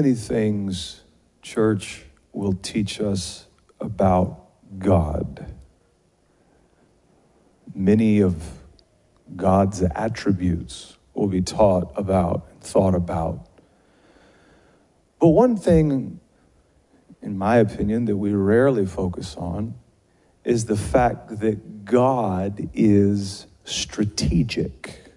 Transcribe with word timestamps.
many 0.00 0.14
things 0.14 1.00
church 1.42 2.04
will 2.32 2.52
teach 2.52 3.00
us 3.00 3.46
about 3.80 4.44
God. 4.78 5.52
Many 7.74 8.20
of 8.20 8.36
God's 9.34 9.82
attributes 9.96 10.96
will 11.14 11.26
be 11.26 11.42
taught 11.42 11.90
about 11.96 12.46
and 12.52 12.60
thought 12.62 12.94
about. 12.94 13.44
But 15.18 15.30
one 15.30 15.56
thing, 15.56 16.20
in 17.20 17.36
my 17.36 17.56
opinion, 17.56 18.04
that 18.04 18.18
we 18.18 18.32
rarely 18.32 18.86
focus 18.86 19.34
on 19.36 19.74
is 20.44 20.66
the 20.66 20.76
fact 20.76 21.40
that 21.40 21.84
God 21.84 22.70
is 22.72 23.48
strategic. 23.64 25.07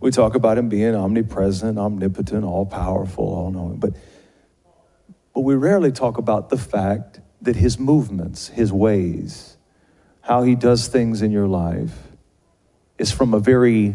We 0.00 0.10
talk 0.10 0.34
about 0.34 0.58
him 0.58 0.68
being 0.68 0.94
omnipresent, 0.94 1.78
omnipotent, 1.78 2.44
all 2.44 2.66
powerful, 2.66 3.24
all 3.24 3.50
knowing, 3.50 3.76
but, 3.76 3.94
but 5.32 5.40
we 5.40 5.54
rarely 5.54 5.92
talk 5.92 6.18
about 6.18 6.50
the 6.50 6.58
fact 6.58 7.20
that 7.40 7.56
his 7.56 7.78
movements, 7.78 8.48
his 8.48 8.72
ways, 8.72 9.56
how 10.22 10.42
he 10.42 10.54
does 10.54 10.88
things 10.88 11.22
in 11.22 11.30
your 11.30 11.46
life 11.46 11.94
is 12.98 13.12
from 13.12 13.34
a 13.34 13.38
very 13.38 13.94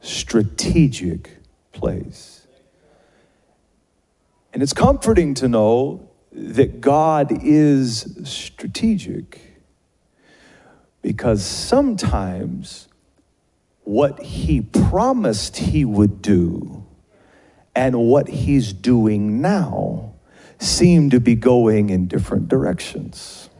strategic 0.00 1.30
place. 1.72 2.46
And 4.52 4.62
it's 4.62 4.72
comforting 4.72 5.34
to 5.34 5.48
know 5.48 6.10
that 6.32 6.80
God 6.80 7.44
is 7.44 8.18
strategic 8.24 9.40
because 11.02 11.44
sometimes 11.44 12.88
what 13.84 14.20
he 14.20 14.62
promised 14.62 15.58
he 15.58 15.84
would 15.84 16.22
do 16.22 16.84
and 17.76 17.98
what 17.98 18.28
he's 18.28 18.72
doing 18.72 19.40
now 19.40 20.14
seem 20.58 21.10
to 21.10 21.20
be 21.20 21.34
going 21.34 21.90
in 21.90 22.08
different 22.08 22.48
directions. 22.48 23.50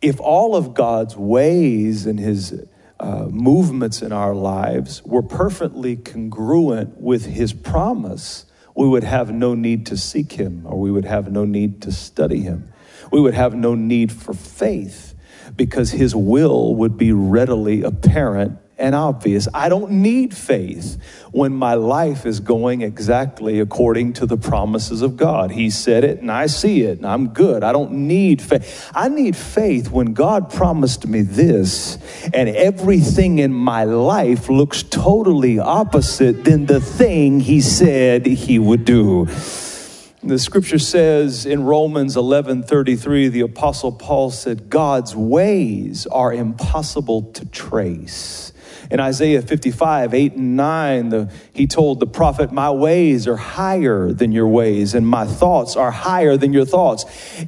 If 0.00 0.18
all 0.20 0.56
of 0.56 0.74
God's 0.74 1.16
ways 1.16 2.06
and 2.06 2.18
his 2.18 2.66
uh, 2.98 3.26
movements 3.30 4.00
in 4.02 4.12
our 4.12 4.34
lives 4.34 5.02
were 5.04 5.22
perfectly 5.22 5.96
congruent 5.96 7.00
with 7.00 7.26
his 7.26 7.52
promise, 7.52 8.46
we 8.74 8.88
would 8.88 9.04
have 9.04 9.30
no 9.30 9.54
need 9.54 9.86
to 9.86 9.96
seek 9.96 10.32
him 10.32 10.62
or 10.64 10.80
we 10.80 10.90
would 10.90 11.04
have 11.04 11.30
no 11.30 11.44
need 11.44 11.82
to 11.82 11.92
study 11.92 12.40
him. 12.40 12.72
We 13.10 13.20
would 13.20 13.34
have 13.34 13.54
no 13.54 13.74
need 13.74 14.10
for 14.10 14.32
faith 14.32 15.13
because 15.56 15.90
his 15.90 16.14
will 16.14 16.74
would 16.74 16.96
be 16.96 17.12
readily 17.12 17.82
apparent 17.82 18.58
and 18.78 18.94
obvious. 18.94 19.46
I 19.54 19.68
don't 19.68 19.90
need 19.90 20.36
faith 20.36 20.98
when 21.30 21.52
my 21.52 21.74
life 21.74 22.26
is 22.26 22.40
going 22.40 22.82
exactly 22.82 23.60
according 23.60 24.14
to 24.14 24.26
the 24.26 24.36
promises 24.36 25.02
of 25.02 25.16
God. 25.16 25.50
He 25.50 25.70
said 25.70 26.04
it 26.04 26.20
and 26.20 26.30
I 26.30 26.46
see 26.46 26.82
it 26.82 26.98
and 26.98 27.06
I'm 27.06 27.28
good. 27.28 27.62
I 27.62 27.72
don't 27.72 27.92
need 27.92 28.42
faith. 28.42 28.90
I 28.94 29.08
need 29.08 29.36
faith 29.36 29.90
when 29.90 30.12
God 30.12 30.50
promised 30.50 31.06
me 31.06 31.22
this 31.22 31.98
and 32.32 32.48
everything 32.48 33.38
in 33.38 33.52
my 33.52 33.84
life 33.84 34.48
looks 34.48 34.82
totally 34.82 35.58
opposite 35.58 36.44
than 36.44 36.66
the 36.66 36.80
thing 36.80 37.40
he 37.40 37.60
said 37.60 38.26
he 38.26 38.58
would 38.58 38.84
do. 38.84 39.28
The 40.26 40.38
scripture 40.38 40.78
says 40.78 41.44
in 41.44 41.64
Romans 41.64 42.16
11:33 42.16 43.28
the 43.30 43.42
apostle 43.42 43.92
Paul 43.92 44.30
said 44.30 44.70
God's 44.70 45.14
ways 45.14 46.06
are 46.06 46.32
impossible 46.32 47.24
to 47.34 47.44
trace. 47.44 48.53
In 48.90 49.00
Isaiah 49.00 49.42
55, 49.42 50.14
8 50.14 50.32
and 50.34 50.56
9, 50.56 51.08
the, 51.08 51.32
he 51.52 51.66
told 51.66 52.00
the 52.00 52.06
prophet, 52.06 52.52
My 52.52 52.70
ways 52.70 53.26
are 53.26 53.36
higher 53.36 54.12
than 54.12 54.32
your 54.32 54.48
ways, 54.48 54.94
and 54.94 55.06
my 55.06 55.26
thoughts 55.26 55.76
are 55.76 55.90
higher 55.90 56.36
than 56.36 56.52
your 56.52 56.64
thoughts. 56.64 57.04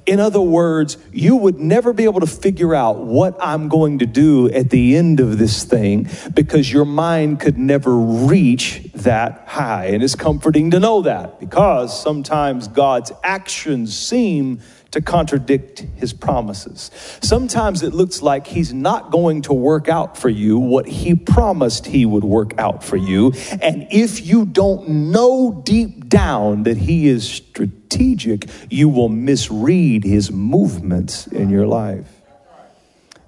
In 0.07 0.21
other 0.21 0.41
words, 0.41 0.97
you 1.13 1.37
would 1.37 1.59
never 1.59 1.93
be 1.93 2.05
able 2.05 2.21
to 2.21 2.27
figure 2.27 2.75
out 2.75 2.99
what 2.99 3.37
I'm 3.41 3.69
going 3.69 3.99
to 3.99 4.07
do 4.07 4.51
at 4.51 4.71
the 4.71 4.97
end 4.97 5.21
of 5.21 5.39
this 5.39 5.65
thing 5.65 6.09
because 6.35 6.73
your 6.73 6.85
mind 6.85 7.41
could 7.41 7.59
never 7.59 7.97
reach 7.97 8.83
that 8.95 9.45
high. 9.47 9.87
And 9.87 10.03
it's 10.03 10.15
comforting 10.15 10.71
to 10.73 10.81
know 10.81 11.03
that 11.03 11.41
because 11.41 12.03
sometimes 12.03 12.69
God's 12.69 13.13
actions 13.23 13.97
seem 13.97 14.61
to 14.93 15.01
contradict 15.01 15.81
his 15.97 16.13
promises. 16.13 16.91
Sometimes 17.21 17.83
it 17.83 17.93
looks 17.93 18.23
like 18.23 18.47
he's 18.47 18.73
not 18.73 19.11
going 19.11 19.43
to 19.43 19.53
work 19.53 19.89
out 19.89 20.17
for 20.17 20.29
you 20.29 20.59
what 20.59 20.87
he 20.87 21.15
promised 21.15 21.87
he 21.87 22.07
would 22.07 22.25
work 22.25 22.59
out 22.59 22.85
for 22.85 22.97
you. 22.97 23.33
And 23.61 23.89
if 23.91 24.25
you 24.25 24.47
don't 24.47 24.89
know 25.11 25.61
deep 25.65 26.09
down 26.09 26.63
that 26.63 26.77
he 26.77 27.09
is 27.09 27.29
strategic, 27.29 28.49
you 28.71 28.89
will 28.89 29.09
misread 29.09 30.05
his 30.05 30.31
movements 30.31 31.27
in 31.27 31.51
your 31.51 31.67
life. 31.67 32.11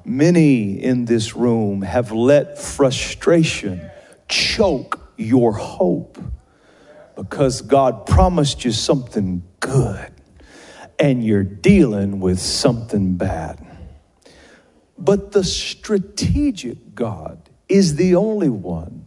Many 0.05 0.83
in 0.83 1.05
this 1.05 1.37
room 1.37 1.83
have 1.83 2.13
let 2.13 2.59
frustration 2.59 3.91
choke 4.29 5.13
your 5.17 5.53
hope 5.53 6.19
because 7.17 7.61
God 7.61 8.07
promised 8.07 8.65
you 8.65 8.71
something 8.71 9.43
good 9.61 10.13
and 10.99 11.25
you're 11.25 11.45
dealing 11.45 12.21
with 12.21 12.39
something 12.39 13.17
bad. 13.17 13.65
But 14.99 15.33
the 15.33 15.45
strategic 15.45 16.95
God 16.95 17.49
is 17.69 17.97
the 17.97 18.17
only 18.17 18.49
one 18.49 19.05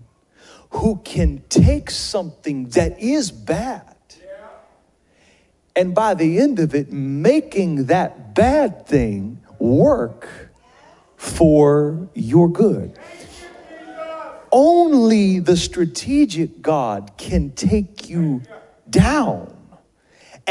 who 0.72 1.02
can 1.04 1.44
take 1.50 1.90
something 1.92 2.70
that 2.70 3.00
is 3.00 3.32
bad 3.32 3.92
and 5.76 5.96
by 5.96 6.14
the 6.14 6.40
end 6.40 6.60
of 6.60 6.76
it, 6.76 6.92
making 6.92 7.86
that 7.86 8.36
bad 8.36 8.86
thing 8.88 9.42
work 9.60 10.28
for 11.16 12.10
your 12.14 12.50
good. 12.50 12.98
Only 14.52 15.40
the 15.40 15.56
strategic 15.56 16.62
God 16.62 17.14
can 17.18 17.52
take 17.52 18.10
you 18.10 18.42
down 18.90 19.56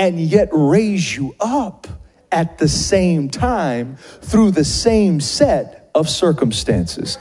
and 0.01 0.19
yet 0.19 0.49
raise 0.51 1.15
you 1.15 1.37
up 1.41 1.87
at 2.33 2.57
the 2.57 2.69
same 2.69 3.29
time 3.29 3.97
through 4.23 4.51
the 4.51 4.65
same 4.65 5.21
set 5.21 5.91
of 5.95 6.09
circumstances. 6.09 7.19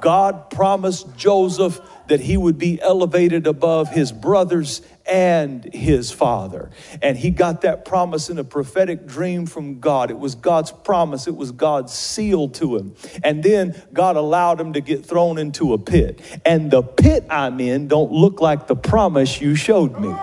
God 0.00 0.48
promised 0.48 1.16
Joseph 1.16 1.80
that 2.06 2.20
he 2.20 2.36
would 2.36 2.58
be 2.58 2.80
elevated 2.80 3.48
above 3.48 3.88
his 3.88 4.12
brothers 4.12 4.82
and 5.06 5.64
his 5.72 6.12
father. 6.12 6.70
And 7.00 7.16
he 7.16 7.30
got 7.30 7.62
that 7.62 7.84
promise 7.84 8.28
in 8.28 8.38
a 8.38 8.44
prophetic 8.44 9.06
dream 9.06 9.46
from 9.46 9.80
God. 9.80 10.10
It 10.10 10.18
was 10.18 10.34
God's 10.34 10.70
promise, 10.70 11.26
it 11.26 11.36
was 11.36 11.50
God's 11.50 11.92
seal 11.92 12.48
to 12.50 12.76
him. 12.76 12.94
And 13.24 13.42
then 13.42 13.80
God 13.92 14.16
allowed 14.16 14.60
him 14.60 14.74
to 14.74 14.80
get 14.80 15.04
thrown 15.04 15.38
into 15.38 15.72
a 15.72 15.78
pit. 15.78 16.20
And 16.44 16.70
the 16.70 16.82
pit 16.82 17.24
I'm 17.30 17.58
in 17.60 17.88
don't 17.88 18.12
look 18.12 18.40
like 18.40 18.68
the 18.68 18.76
promise 18.76 19.40
you 19.40 19.54
showed 19.56 19.98
me. 19.98 20.14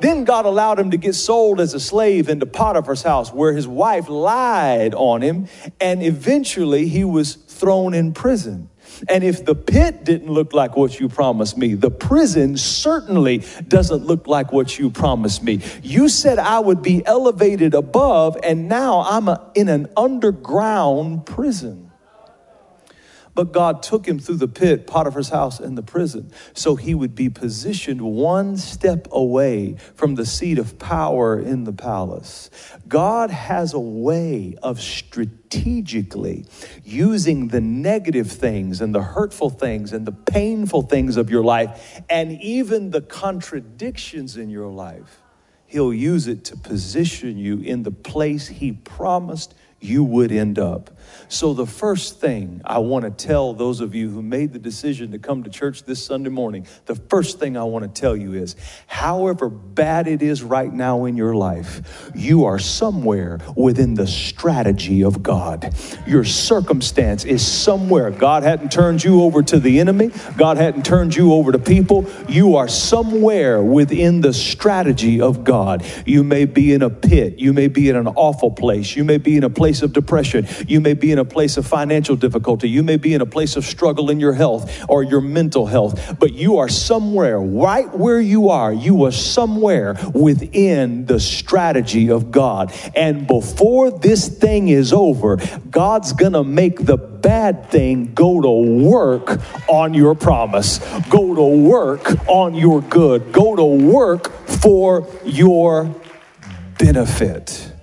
Then 0.00 0.24
God 0.24 0.44
allowed 0.44 0.78
him 0.78 0.90
to 0.90 0.96
get 0.96 1.14
sold 1.14 1.60
as 1.60 1.74
a 1.74 1.80
slave 1.80 2.28
into 2.28 2.46
Potiphar's 2.46 3.02
house, 3.02 3.32
where 3.32 3.52
his 3.52 3.66
wife 3.66 4.08
lied 4.08 4.94
on 4.94 5.22
him, 5.22 5.48
and 5.80 6.02
eventually 6.02 6.88
he 6.88 7.04
was 7.04 7.34
thrown 7.34 7.94
in 7.94 8.12
prison. 8.12 8.70
And 9.08 9.24
if 9.24 9.44
the 9.44 9.54
pit 9.54 10.04
didn't 10.04 10.30
look 10.30 10.52
like 10.52 10.76
what 10.76 10.98
you 10.98 11.08
promised 11.08 11.56
me, 11.58 11.74
the 11.74 11.90
prison 11.90 12.56
certainly 12.56 13.42
doesn't 13.66 14.06
look 14.06 14.26
like 14.26 14.52
what 14.52 14.78
you 14.78 14.90
promised 14.90 15.42
me. 15.42 15.60
You 15.82 16.08
said 16.08 16.38
I 16.38 16.60
would 16.60 16.82
be 16.82 17.04
elevated 17.04 17.74
above, 17.74 18.36
and 18.42 18.68
now 18.68 19.00
I'm 19.00 19.28
a, 19.28 19.50
in 19.54 19.68
an 19.68 19.88
underground 19.96 21.26
prison. 21.26 21.90
But 23.36 23.52
God 23.52 23.82
took 23.82 24.08
him 24.08 24.18
through 24.18 24.38
the 24.38 24.48
pit, 24.48 24.86
Potiphar's 24.86 25.28
house, 25.28 25.60
and 25.60 25.76
the 25.76 25.82
prison, 25.82 26.32
so 26.54 26.74
he 26.74 26.94
would 26.94 27.14
be 27.14 27.28
positioned 27.28 28.00
one 28.00 28.56
step 28.56 29.06
away 29.12 29.76
from 29.94 30.14
the 30.14 30.24
seat 30.24 30.58
of 30.58 30.78
power 30.78 31.38
in 31.38 31.64
the 31.64 31.72
palace. 31.72 32.48
God 32.88 33.30
has 33.30 33.74
a 33.74 33.78
way 33.78 34.56
of 34.62 34.80
strategically 34.80 36.46
using 36.82 37.48
the 37.48 37.60
negative 37.60 38.32
things 38.32 38.80
and 38.80 38.94
the 38.94 39.02
hurtful 39.02 39.50
things 39.50 39.92
and 39.92 40.06
the 40.06 40.12
painful 40.12 40.80
things 40.82 41.18
of 41.18 41.28
your 41.28 41.44
life 41.44 42.00
and 42.08 42.40
even 42.40 42.90
the 42.90 43.02
contradictions 43.02 44.38
in 44.38 44.48
your 44.48 44.68
life. 44.68 45.20
He'll 45.66 45.92
use 45.92 46.26
it 46.26 46.42
to 46.44 46.56
position 46.56 47.36
you 47.36 47.60
in 47.60 47.82
the 47.82 47.90
place 47.90 48.48
he 48.48 48.72
promised 48.72 49.54
you 49.78 50.04
would 50.04 50.32
end 50.32 50.58
up. 50.58 50.95
So, 51.28 51.54
the 51.54 51.66
first 51.66 52.20
thing 52.20 52.60
I 52.64 52.78
want 52.78 53.04
to 53.04 53.10
tell 53.10 53.52
those 53.52 53.80
of 53.80 53.94
you 53.94 54.10
who 54.10 54.22
made 54.22 54.52
the 54.52 54.58
decision 54.58 55.12
to 55.12 55.18
come 55.18 55.42
to 55.42 55.50
church 55.50 55.84
this 55.84 56.04
Sunday 56.04 56.30
morning, 56.30 56.66
the 56.86 56.94
first 56.94 57.38
thing 57.38 57.56
I 57.56 57.64
want 57.64 57.82
to 57.84 58.00
tell 58.00 58.16
you 58.16 58.34
is 58.34 58.56
however 58.86 59.48
bad 59.48 60.06
it 60.06 60.22
is 60.22 60.42
right 60.42 60.72
now 60.72 61.04
in 61.04 61.16
your 61.16 61.34
life, 61.34 62.10
you 62.14 62.44
are 62.44 62.58
somewhere 62.58 63.38
within 63.56 63.94
the 63.94 64.06
strategy 64.06 65.02
of 65.02 65.22
God. 65.22 65.74
Your 66.06 66.24
circumstance 66.24 67.24
is 67.24 67.46
somewhere. 67.46 68.10
God 68.10 68.42
hadn't 68.42 68.70
turned 68.72 69.02
you 69.02 69.22
over 69.22 69.42
to 69.42 69.58
the 69.58 69.80
enemy, 69.80 70.10
God 70.36 70.56
hadn't 70.56 70.84
turned 70.84 71.14
you 71.14 71.32
over 71.32 71.52
to 71.52 71.58
people. 71.58 72.06
You 72.28 72.56
are 72.56 72.68
somewhere 72.68 73.62
within 73.62 74.20
the 74.20 74.32
strategy 74.32 75.20
of 75.20 75.44
God. 75.44 75.84
You 76.04 76.22
may 76.24 76.44
be 76.44 76.72
in 76.72 76.82
a 76.82 76.90
pit, 76.90 77.38
you 77.38 77.52
may 77.52 77.68
be 77.68 77.88
in 77.88 77.96
an 77.96 78.08
awful 78.08 78.50
place, 78.50 78.94
you 78.96 79.04
may 79.04 79.18
be 79.18 79.36
in 79.36 79.44
a 79.44 79.50
place 79.50 79.82
of 79.82 79.92
depression, 79.92 80.46
you 80.66 80.80
may 80.80 80.94
be 80.96 81.12
in 81.12 81.18
a 81.18 81.24
place 81.24 81.56
of 81.56 81.66
financial 81.66 82.16
difficulty. 82.16 82.68
You 82.68 82.82
may 82.82 82.96
be 82.96 83.14
in 83.14 83.20
a 83.20 83.26
place 83.26 83.56
of 83.56 83.64
struggle 83.64 84.10
in 84.10 84.18
your 84.18 84.32
health 84.32 84.84
or 84.88 85.02
your 85.02 85.20
mental 85.20 85.66
health, 85.66 86.18
but 86.18 86.32
you 86.32 86.58
are 86.58 86.68
somewhere, 86.68 87.38
right 87.38 87.88
where 87.96 88.20
you 88.20 88.48
are, 88.50 88.72
you 88.72 89.04
are 89.04 89.12
somewhere 89.12 89.96
within 90.12 91.06
the 91.06 91.20
strategy 91.20 92.10
of 92.10 92.30
God. 92.30 92.72
And 92.94 93.26
before 93.26 93.90
this 93.90 94.28
thing 94.28 94.68
is 94.68 94.92
over, 94.92 95.36
God's 95.70 96.12
gonna 96.12 96.44
make 96.44 96.84
the 96.84 96.96
bad 96.96 97.70
thing 97.70 98.14
go 98.14 98.40
to 98.40 98.50
work 98.84 99.40
on 99.68 99.94
your 99.94 100.14
promise, 100.14 100.78
go 101.08 101.34
to 101.34 101.68
work 101.68 102.28
on 102.28 102.54
your 102.54 102.80
good, 102.80 103.32
go 103.32 103.56
to 103.56 103.64
work 103.64 104.32
for 104.46 105.06
your 105.24 105.94
benefit. 106.78 107.75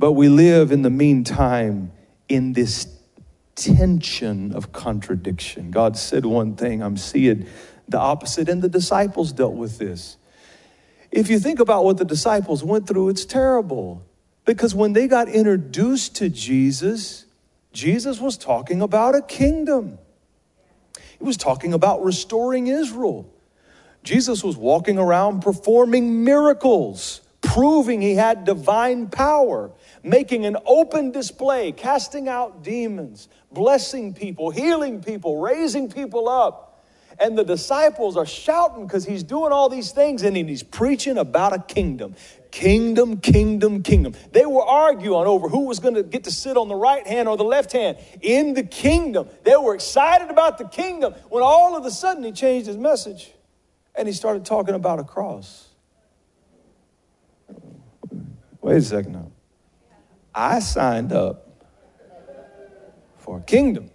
But 0.00 0.12
we 0.12 0.30
live 0.30 0.72
in 0.72 0.80
the 0.80 0.88
meantime 0.88 1.92
in 2.26 2.54
this 2.54 2.88
tension 3.54 4.54
of 4.54 4.72
contradiction. 4.72 5.70
God 5.70 5.94
said 5.98 6.24
one 6.24 6.56
thing, 6.56 6.82
I'm 6.82 6.96
seeing 6.96 7.46
the 7.86 7.98
opposite, 7.98 8.48
and 8.48 8.62
the 8.62 8.68
disciples 8.70 9.30
dealt 9.30 9.56
with 9.56 9.76
this. 9.76 10.16
If 11.10 11.28
you 11.28 11.38
think 11.38 11.60
about 11.60 11.84
what 11.84 11.98
the 11.98 12.06
disciples 12.06 12.64
went 12.64 12.88
through, 12.88 13.10
it's 13.10 13.26
terrible. 13.26 14.02
Because 14.46 14.74
when 14.74 14.94
they 14.94 15.06
got 15.06 15.28
introduced 15.28 16.16
to 16.16 16.30
Jesus, 16.30 17.26
Jesus 17.74 18.20
was 18.20 18.38
talking 18.38 18.80
about 18.80 19.14
a 19.14 19.20
kingdom. 19.20 19.98
He 21.18 21.24
was 21.24 21.36
talking 21.36 21.74
about 21.74 22.02
restoring 22.02 22.68
Israel. 22.68 23.30
Jesus 24.02 24.42
was 24.42 24.56
walking 24.56 24.96
around 24.96 25.42
performing 25.42 26.24
miracles, 26.24 27.20
proving 27.42 28.00
he 28.00 28.14
had 28.14 28.46
divine 28.46 29.08
power 29.08 29.70
making 30.02 30.46
an 30.46 30.56
open 30.64 31.10
display, 31.10 31.72
casting 31.72 32.28
out 32.28 32.62
demons, 32.62 33.28
blessing 33.52 34.14
people, 34.14 34.50
healing 34.50 35.02
people, 35.02 35.40
raising 35.40 35.90
people 35.90 36.28
up. 36.28 36.66
And 37.18 37.36
the 37.36 37.44
disciples 37.44 38.16
are 38.16 38.24
shouting 38.24 38.86
because 38.86 39.04
he's 39.04 39.22
doing 39.22 39.52
all 39.52 39.68
these 39.68 39.92
things 39.92 40.22
and 40.22 40.34
he's 40.36 40.62
preaching 40.62 41.18
about 41.18 41.52
a 41.52 41.58
kingdom. 41.58 42.14
Kingdom, 42.50 43.18
kingdom, 43.18 43.82
kingdom. 43.82 44.14
They 44.32 44.46
were 44.46 44.64
arguing 44.64 45.26
over 45.26 45.48
who 45.48 45.66
was 45.66 45.80
going 45.80 45.94
to 45.94 46.02
get 46.02 46.24
to 46.24 46.30
sit 46.30 46.56
on 46.56 46.68
the 46.68 46.74
right 46.74 47.06
hand 47.06 47.28
or 47.28 47.36
the 47.36 47.44
left 47.44 47.72
hand 47.72 47.98
in 48.22 48.54
the 48.54 48.62
kingdom. 48.62 49.28
They 49.44 49.56
were 49.56 49.74
excited 49.74 50.30
about 50.30 50.56
the 50.56 50.64
kingdom 50.64 51.14
when 51.28 51.42
all 51.42 51.76
of 51.76 51.84
a 51.84 51.90
sudden 51.90 52.24
he 52.24 52.32
changed 52.32 52.66
his 52.66 52.78
message 52.78 53.32
and 53.94 54.08
he 54.08 54.14
started 54.14 54.46
talking 54.46 54.74
about 54.74 54.98
a 54.98 55.04
cross. 55.04 55.68
Wait 58.62 58.76
a 58.76 58.82
second 58.82 59.12
now. 59.12 59.30
I 60.34 60.60
signed 60.60 61.12
up 61.12 61.46
for 63.18 63.38
a 63.38 63.42
kingdom. 63.42 63.90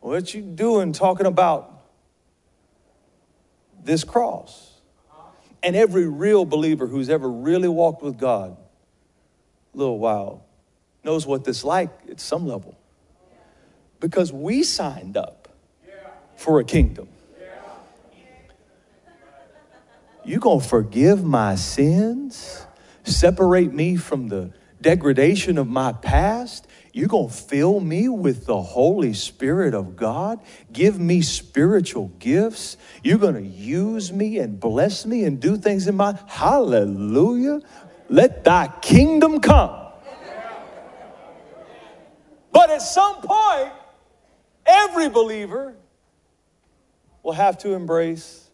What 0.00 0.32
you 0.32 0.42
doing 0.42 0.92
talking 0.92 1.26
about 1.26 1.82
this 3.82 4.04
cross? 4.04 4.80
And 5.62 5.74
every 5.74 6.06
real 6.06 6.44
believer 6.44 6.86
who's 6.86 7.10
ever 7.10 7.28
really 7.28 7.68
walked 7.68 8.02
with 8.02 8.16
God 8.16 8.56
a 9.74 9.76
little 9.76 9.98
while 9.98 10.44
knows 11.04 11.26
what 11.26 11.44
this 11.44 11.64
like 11.64 11.90
at 12.10 12.20
some 12.20 12.46
level. 12.46 12.78
Because 14.00 14.32
we 14.32 14.62
signed 14.62 15.16
up 15.16 15.48
for 16.36 16.60
a 16.60 16.64
kingdom. 16.64 17.08
You 20.28 20.40
gonna 20.40 20.60
forgive 20.60 21.24
my 21.24 21.54
sins? 21.54 22.66
Separate 23.02 23.72
me 23.72 23.96
from 23.96 24.28
the 24.28 24.52
degradation 24.78 25.56
of 25.56 25.66
my 25.66 25.94
past? 25.94 26.66
You're 26.92 27.08
going 27.08 27.28
to 27.28 27.34
fill 27.34 27.80
me 27.80 28.10
with 28.10 28.44
the 28.44 28.60
Holy 28.60 29.14
Spirit 29.14 29.72
of 29.72 29.96
God, 29.96 30.40
give 30.70 30.98
me 30.98 31.22
spiritual 31.22 32.08
gifts. 32.18 32.76
You're 33.02 33.18
going 33.18 33.36
to 33.36 33.40
use 33.40 34.12
me 34.12 34.38
and 34.38 34.60
bless 34.60 35.06
me 35.06 35.24
and 35.24 35.40
do 35.40 35.56
things 35.56 35.86
in 35.86 35.96
my 35.96 36.18
hallelujah. 36.26 37.60
Let 38.10 38.44
thy 38.44 38.68
kingdom 38.82 39.40
come. 39.40 39.92
But 42.52 42.68
at 42.68 42.82
some 42.82 43.22
point, 43.22 43.72
every 44.66 45.08
believer 45.08 45.74
will 47.22 47.32
have 47.32 47.56
to 47.58 47.72
embrace 47.72 48.47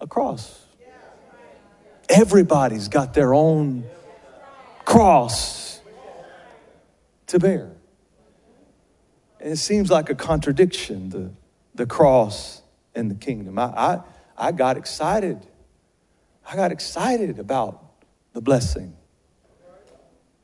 a 0.00 0.06
cross. 0.06 0.64
Everybody's 2.08 2.88
got 2.88 3.14
their 3.14 3.34
own 3.34 3.84
cross 4.84 5.80
to 7.26 7.38
bear. 7.38 7.72
And 9.40 9.52
it 9.52 9.56
seems 9.56 9.90
like 9.90 10.08
a 10.10 10.14
contradiction, 10.14 11.10
the, 11.10 11.30
the 11.74 11.86
cross 11.86 12.62
and 12.94 13.10
the 13.10 13.14
kingdom. 13.14 13.58
I, 13.58 13.64
I, 13.64 14.00
I 14.36 14.52
got 14.52 14.76
excited. 14.76 15.44
I 16.48 16.56
got 16.56 16.72
excited 16.72 17.38
about 17.38 17.82
the 18.32 18.40
blessing. 18.40 18.96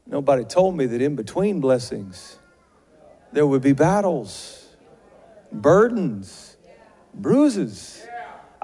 Nobody 0.06 0.44
told 0.44 0.76
me 0.76 0.86
that 0.86 1.00
in 1.00 1.14
between 1.16 1.60
blessings, 1.60 2.38
there 3.32 3.46
would 3.46 3.62
be 3.62 3.72
battles, 3.72 4.68
burdens, 5.50 6.56
bruises. 7.14 8.04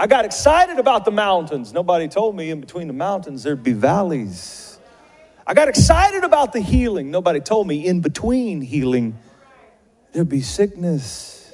I 0.01 0.07
got 0.07 0.25
excited 0.25 0.79
about 0.79 1.05
the 1.05 1.11
mountains. 1.11 1.73
Nobody 1.73 2.07
told 2.07 2.37
me 2.37 2.51
in 2.51 2.61
between 2.61 2.87
the 2.87 2.93
mountains 2.93 3.43
there'd 3.43 3.65
be 3.65 3.73
valleys. 3.73 4.79
I 5.45 5.55
got 5.55 5.67
excited 5.67 6.23
about 6.23 6.53
the 6.53 6.61
healing. 6.61 7.11
Nobody 7.11 7.41
told 7.41 7.67
me 7.67 7.85
in 7.85 8.01
between 8.01 8.61
healing 8.61 9.19
there'd 10.13 10.29
be 10.29 10.41
sickness. 10.41 11.53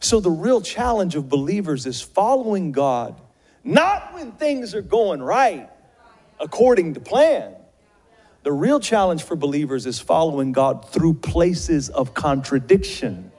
So 0.00 0.20
the 0.20 0.30
real 0.30 0.62
challenge 0.62 1.16
of 1.16 1.28
believers 1.28 1.84
is 1.84 2.00
following 2.00 2.72
God, 2.72 3.20
not 3.62 4.14
when 4.14 4.32
things 4.32 4.74
are 4.74 4.80
going 4.80 5.22
right 5.22 5.68
according 6.40 6.94
to 6.94 7.00
plan. 7.00 7.54
The 8.42 8.52
real 8.52 8.80
challenge 8.80 9.22
for 9.22 9.36
believers 9.36 9.84
is 9.84 9.98
following 10.00 10.52
God 10.52 10.88
through 10.88 11.14
places 11.14 11.90
of 11.90 12.14
contradiction, 12.14 13.32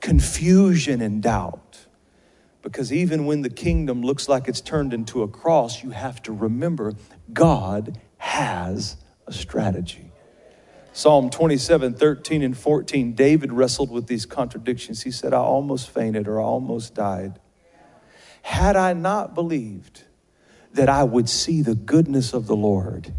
confusion, 0.00 1.02
and 1.02 1.22
doubt. 1.22 1.60
Because 2.64 2.90
even 2.90 3.26
when 3.26 3.42
the 3.42 3.50
kingdom 3.50 4.00
looks 4.02 4.26
like 4.26 4.48
it's 4.48 4.62
turned 4.62 4.94
into 4.94 5.22
a 5.22 5.28
cross, 5.28 5.84
you 5.84 5.90
have 5.90 6.22
to 6.22 6.32
remember 6.32 6.94
God 7.30 8.00
has 8.16 8.96
a 9.26 9.32
strategy. 9.32 10.10
Psalm 10.94 11.28
27, 11.28 11.94
13, 11.94 12.42
and 12.42 12.56
14, 12.56 13.12
David 13.12 13.52
wrestled 13.52 13.90
with 13.90 14.06
these 14.06 14.24
contradictions. 14.24 15.02
He 15.02 15.10
said, 15.10 15.34
I 15.34 15.38
almost 15.38 15.90
fainted 15.90 16.26
or 16.26 16.40
I 16.40 16.44
almost 16.44 16.94
died. 16.94 17.38
Had 18.42 18.76
I 18.76 18.94
not 18.94 19.34
believed 19.34 20.04
that 20.72 20.88
I 20.88 21.04
would 21.04 21.28
see 21.28 21.60
the 21.60 21.74
goodness 21.74 22.32
of 22.32 22.46
the 22.46 22.56
Lord 22.56 23.12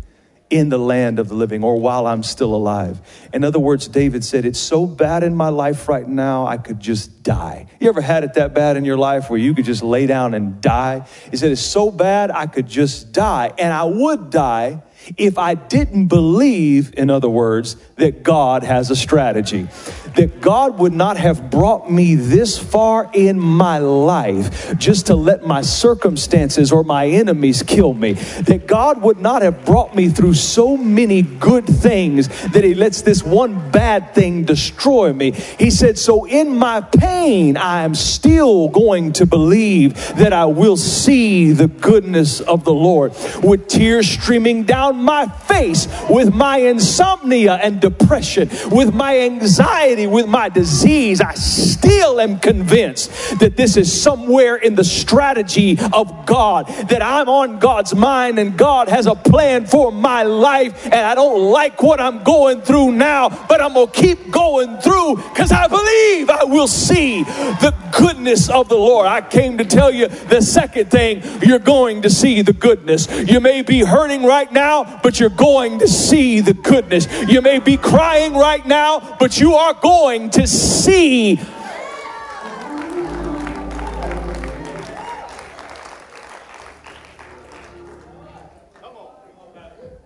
in 0.55 0.69
the 0.69 0.77
land 0.77 1.19
of 1.19 1.27
the 1.27 1.35
living 1.35 1.65
or 1.65 1.77
while 1.77 2.07
I'm 2.07 2.23
still 2.23 2.55
alive. 2.55 3.01
In 3.33 3.43
other 3.43 3.59
words, 3.59 3.89
David 3.89 4.23
said, 4.23 4.45
It's 4.45 4.59
so 4.59 4.85
bad 4.85 5.21
in 5.21 5.35
my 5.35 5.49
life 5.49 5.89
right 5.89 6.07
now, 6.07 6.47
I 6.47 6.55
could 6.55 6.79
just 6.79 7.23
die. 7.23 7.67
You 7.81 7.89
ever 7.89 7.99
had 7.99 8.23
it 8.23 8.35
that 8.35 8.53
bad 8.53 8.77
in 8.77 8.85
your 8.85 8.97
life 8.97 9.29
where 9.29 9.37
you 9.37 9.53
could 9.53 9.65
just 9.65 9.83
lay 9.83 10.07
down 10.07 10.33
and 10.33 10.61
die? 10.61 11.05
He 11.29 11.35
said, 11.35 11.51
It's 11.51 11.61
so 11.61 11.91
bad, 11.91 12.31
I 12.31 12.45
could 12.47 12.67
just 12.67 13.11
die. 13.11 13.51
And 13.57 13.73
I 13.73 13.83
would 13.83 14.29
die 14.29 14.81
if 15.17 15.37
I 15.37 15.55
didn't 15.55 16.07
believe, 16.07 16.93
in 16.97 17.09
other 17.09 17.29
words, 17.29 17.75
that 17.97 18.23
God 18.23 18.63
has 18.63 18.91
a 18.91 18.95
strategy. 18.95 19.67
that 20.15 20.41
God 20.41 20.79
would 20.79 20.93
not 20.93 21.17
have 21.17 21.49
brought 21.51 21.91
me 21.91 22.15
this 22.15 22.57
far 22.57 23.09
in 23.13 23.39
my 23.39 23.79
life 23.79 24.77
just 24.77 25.07
to 25.07 25.15
let 25.15 25.45
my 25.45 25.61
circumstances 25.61 26.71
or 26.71 26.83
my 26.83 27.07
enemies 27.07 27.63
kill 27.63 27.93
me. 27.93 28.13
That 28.13 28.65
God 28.65 29.01
would 29.01 29.19
not 29.19 29.41
have 29.41 29.65
brought 29.65 29.95
me 29.95 30.09
through 30.09 30.35
so 30.35 30.77
many 30.77 31.21
good 31.21 31.65
things 31.65 32.27
that 32.51 32.63
He 32.63 32.73
lets 32.73 33.01
this 33.01 33.23
one 33.23 33.71
bad 33.71 34.15
thing 34.15 34.45
destroy 34.45 35.11
me. 35.11 35.31
He 35.31 35.69
said, 35.69 35.97
So 35.97 36.25
in 36.25 36.57
my 36.57 36.81
pain, 36.81 37.57
I 37.57 37.83
am 37.83 37.95
still 37.95 38.69
going 38.69 39.13
to 39.13 39.25
believe 39.25 39.95
that 40.15 40.33
I 40.33 40.45
will 40.45 40.77
see 40.77 41.51
the 41.51 41.67
goodness 41.67 42.39
of 42.39 42.63
the 42.63 42.73
Lord. 42.73 43.13
With 43.43 43.67
tears 43.67 44.09
streaming 44.09 44.63
down 44.63 44.97
my 44.97 45.27
face, 45.27 45.87
with 46.09 46.33
my 46.33 46.57
insomnia 46.57 47.55
and 47.55 47.81
depression, 47.89 48.49
with 48.71 48.93
my 48.93 49.19
anxiety, 49.19 50.07
with 50.07 50.27
my 50.27 50.49
disease, 50.49 51.21
I 51.21 51.35
still 51.35 52.19
am 52.19 52.39
convinced 52.39 53.39
that 53.39 53.55
this 53.55 53.77
is 53.77 53.87
somewhere 54.01 54.55
in 54.55 54.73
the 54.73 54.83
strategy 54.83 55.77
of 55.93 56.25
God, 56.25 56.67
that 56.89 57.03
I'm 57.03 57.29
on 57.29 57.59
God's 57.59 57.93
mind 57.93 58.39
and 58.39 58.57
God 58.57 58.89
has 58.89 59.05
a 59.05 59.13
plan 59.13 59.67
for 59.67 59.91
my 59.91 60.23
life, 60.23 60.85
and 60.85 60.95
I 60.95 61.13
don't 61.13 61.51
like 61.51 61.83
what 61.83 62.01
I'm 62.01 62.23
going 62.23 62.61
through 62.61 62.93
now, 62.93 63.29
but 63.47 63.61
I'm 63.61 63.73
gonna 63.73 63.91
keep 63.91 64.31
going 64.31 64.77
through 64.79 65.17
because 65.17 65.51
I 65.51 65.67
believe 65.67 66.29
I 66.29 66.43
will 66.45 66.67
see 66.67 67.23
the 67.23 67.73
goodness 67.97 68.49
of 68.49 68.67
the 68.67 68.75
Lord. 68.75 69.07
I 69.07 69.21
came 69.21 69.57
to 69.59 69.65
tell 69.65 69.91
you 69.91 70.07
the 70.07 70.41
second 70.41 70.89
thing 70.89 71.21
you're 71.43 71.59
going 71.59 72.01
to 72.01 72.09
see 72.09 72.41
the 72.41 72.53
goodness. 72.53 73.07
You 73.27 73.39
may 73.39 73.61
be 73.61 73.81
hurting 73.81 74.23
right 74.23 74.51
now, 74.51 74.99
but 75.03 75.19
you're 75.19 75.29
going 75.29 75.79
to 75.79 75.87
see 75.87 76.41
the 76.41 76.53
goodness. 76.53 77.07
You 77.27 77.41
may 77.41 77.59
be 77.59 77.74
crying 77.77 78.33
right 78.33 78.65
now, 78.65 79.17
but 79.19 79.39
you 79.39 79.55
are 79.55 79.73
going 79.73 80.29
to 80.31 80.47
see 80.47 81.39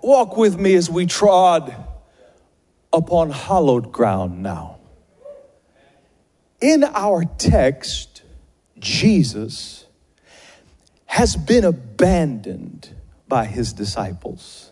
Walk 0.09 0.37
with 0.37 0.57
me 0.57 0.73
as 0.73 0.89
we 0.89 1.05
trod 1.05 1.75
upon 2.91 3.29
hallowed 3.29 3.91
ground 3.91 4.41
now. 4.41 4.79
In 6.61 6.83
our 6.83 7.25
text, 7.25 8.23
Jesus 8.79 9.85
has 11.05 11.35
been 11.35 11.63
abandoned 11.63 12.89
by 13.27 13.45
his 13.45 13.71
disciples, 13.71 14.71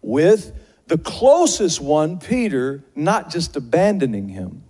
with 0.00 0.52
the 0.92 0.98
closest 0.98 1.80
one, 1.80 2.18
Peter, 2.18 2.84
not 2.94 3.30
just 3.30 3.56
abandoning 3.56 4.28
him, 4.28 4.62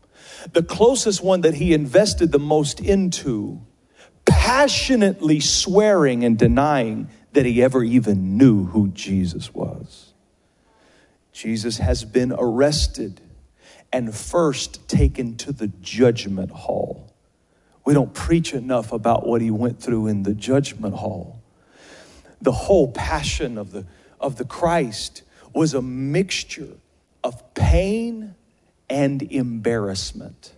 the 0.53 0.63
closest 0.63 1.21
one 1.21 1.41
that 1.41 1.55
he 1.55 1.73
invested 1.73 2.31
the 2.31 2.39
most 2.39 2.79
into, 2.79 3.61
passionately 4.25 5.41
swearing 5.41 6.25
and 6.25 6.39
denying 6.39 7.09
that 7.33 7.45
he 7.45 7.61
ever 7.61 7.83
even 7.83 8.39
knew 8.39 8.67
who 8.67 8.87
Jesus 8.91 9.53
was. 9.53 10.13
Jesus 11.33 11.79
has 11.79 12.05
been 12.05 12.31
arrested 12.31 13.21
and 13.93 14.15
first 14.15 14.89
taken 14.89 15.37
to 15.39 15.51
the 15.51 15.73
judgment 15.81 16.53
hall. 16.53 17.13
We 17.85 17.95
don't 17.95 18.15
preach 18.15 18.55
enough 18.55 18.93
about 18.93 19.27
what 19.27 19.41
he 19.41 19.51
went 19.51 19.83
through 19.83 20.07
in 20.07 20.23
the 20.23 20.35
judgment 20.35 20.95
hall. 20.95 21.43
The 22.41 22.53
whole 22.53 22.93
passion 22.93 23.59
of 23.59 23.73
the, 23.73 23.87
of 24.21 24.37
the 24.37 24.45
Christ 24.45 25.23
was 25.55 25.75
a 25.75 25.83
mixture 25.83 26.77
of 27.23 27.55
pain 27.55 28.35
and 28.89 29.23
embarrassment, 29.23 30.53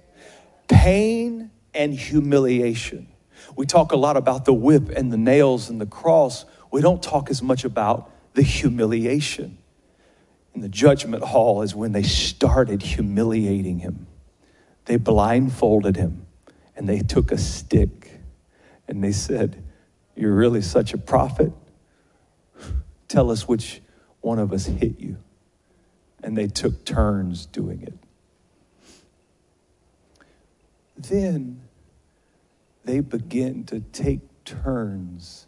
pain 0.68 1.50
and 1.74 1.94
humiliation. 1.94 3.08
We 3.56 3.66
talk 3.66 3.92
a 3.92 3.96
lot 3.96 4.16
about 4.16 4.44
the 4.44 4.54
whip 4.54 4.88
and 4.90 5.12
the 5.12 5.16
nails 5.16 5.68
and 5.70 5.80
the 5.80 5.86
cross 5.86 6.44
we 6.74 6.80
don't 6.80 7.00
talk 7.00 7.30
as 7.30 7.40
much 7.40 7.64
about 7.64 8.10
the 8.32 8.42
humiliation. 8.42 9.58
In 10.56 10.60
the 10.60 10.68
judgment 10.68 11.22
hall 11.22 11.62
is 11.62 11.72
when 11.72 11.92
they 11.92 12.02
started 12.02 12.82
humiliating 12.82 13.78
him. 13.78 14.08
They 14.86 14.96
blindfolded 14.96 15.94
him 15.94 16.26
and 16.74 16.88
they 16.88 16.98
took 16.98 17.30
a 17.30 17.38
stick 17.38 18.18
and 18.88 19.04
they 19.04 19.12
said, 19.12 19.62
You're 20.16 20.34
really 20.34 20.62
such 20.62 20.92
a 20.92 20.98
prophet? 20.98 21.52
Tell 23.06 23.30
us 23.30 23.46
which 23.46 23.80
one 24.24 24.38
of 24.38 24.52
us 24.52 24.64
hit 24.64 24.98
you. 24.98 25.18
And 26.22 26.36
they 26.36 26.46
took 26.46 26.86
turns 26.86 27.44
doing 27.44 27.82
it. 27.82 27.92
Then 30.96 31.60
they 32.84 33.00
begin 33.00 33.64
to 33.64 33.80
take 33.80 34.20
turns 34.46 35.46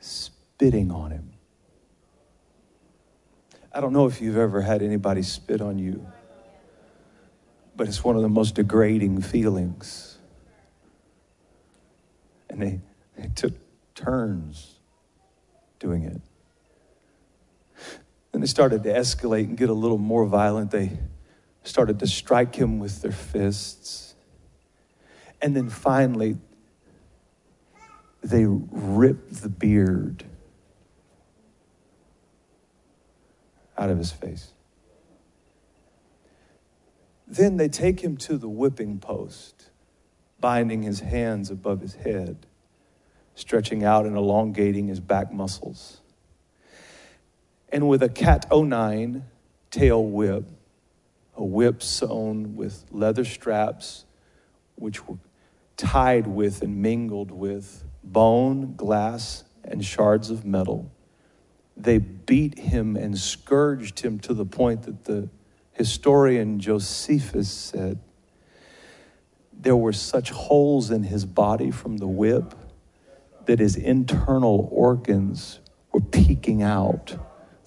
spitting 0.00 0.90
on 0.90 1.12
him. 1.12 1.30
I 3.72 3.80
don't 3.80 3.92
know 3.92 4.06
if 4.06 4.20
you've 4.20 4.36
ever 4.36 4.60
had 4.60 4.82
anybody 4.82 5.22
spit 5.22 5.60
on 5.60 5.78
you, 5.78 6.04
but 7.76 7.86
it's 7.86 8.02
one 8.02 8.16
of 8.16 8.22
the 8.22 8.28
most 8.28 8.56
degrading 8.56 9.22
feelings. 9.22 10.18
And 12.50 12.60
they, 12.60 12.80
they 13.16 13.28
took 13.28 13.52
turns 13.94 14.80
doing 15.78 16.02
it. 16.02 16.20
Then 18.38 18.42
they 18.42 18.46
started 18.46 18.84
to 18.84 18.92
escalate 18.92 19.46
and 19.46 19.56
get 19.56 19.68
a 19.68 19.74
little 19.74 19.98
more 19.98 20.24
violent. 20.24 20.70
They 20.70 20.96
started 21.64 21.98
to 21.98 22.06
strike 22.06 22.54
him 22.54 22.78
with 22.78 23.02
their 23.02 23.10
fists. 23.10 24.14
And 25.42 25.56
then 25.56 25.68
finally, 25.68 26.36
they 28.22 28.44
ripped 28.46 29.42
the 29.42 29.48
beard 29.48 30.22
out 33.76 33.90
of 33.90 33.98
his 33.98 34.12
face. 34.12 34.52
Then 37.26 37.56
they 37.56 37.68
take 37.68 37.98
him 37.98 38.16
to 38.18 38.38
the 38.38 38.48
whipping 38.48 39.00
post, 39.00 39.70
binding 40.38 40.84
his 40.84 41.00
hands 41.00 41.50
above 41.50 41.80
his 41.80 41.94
head, 41.94 42.46
stretching 43.34 43.82
out 43.82 44.06
and 44.06 44.16
elongating 44.16 44.86
his 44.86 45.00
back 45.00 45.32
muscles. 45.32 46.02
And 47.70 47.88
with 47.88 48.02
a 48.02 48.08
cat 48.08 48.46
o' 48.50 48.64
nine 48.64 49.24
tail 49.70 50.04
whip, 50.04 50.44
a 51.36 51.44
whip 51.44 51.82
sewn 51.82 52.56
with 52.56 52.84
leather 52.90 53.24
straps, 53.24 54.04
which 54.76 55.06
were 55.06 55.18
tied 55.76 56.26
with 56.26 56.62
and 56.62 56.82
mingled 56.82 57.30
with 57.30 57.84
bone, 58.02 58.74
glass, 58.74 59.44
and 59.64 59.84
shards 59.84 60.30
of 60.30 60.44
metal. 60.44 60.90
They 61.76 61.98
beat 61.98 62.58
him 62.58 62.96
and 62.96 63.16
scourged 63.16 64.00
him 64.00 64.18
to 64.20 64.34
the 64.34 64.46
point 64.46 64.82
that 64.82 65.04
the 65.04 65.28
historian 65.72 66.58
Josephus 66.58 67.50
said 67.50 68.00
there 69.52 69.76
were 69.76 69.92
such 69.92 70.30
holes 70.30 70.90
in 70.90 71.04
his 71.04 71.24
body 71.24 71.70
from 71.70 71.98
the 71.98 72.06
whip 72.06 72.54
that 73.46 73.58
his 73.58 73.76
internal 73.76 74.68
organs 74.72 75.60
were 75.92 76.00
peeking 76.00 76.62
out 76.62 77.16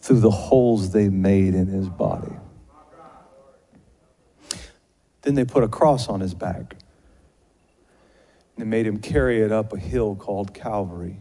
through 0.01 0.20
the 0.20 0.31
holes 0.31 0.91
they 0.91 1.10
made 1.10 1.53
in 1.53 1.67
his 1.67 1.88
body. 1.88 2.36
Then 5.22 5.36
they 5.36 5.46
put 5.46 5.63
a 5.63 5.67
cross 5.67 6.10
on 6.10 6.20
his 6.20 6.34
back. 6.34 6.75
And 8.55 8.58
they 8.58 8.65
made 8.65 8.88
him 8.88 8.98
carry 8.98 9.41
it 9.41 9.51
up 9.51 9.72
a 9.74 9.77
hill 9.77 10.15
called 10.15 10.53
Calvary. 10.55 11.17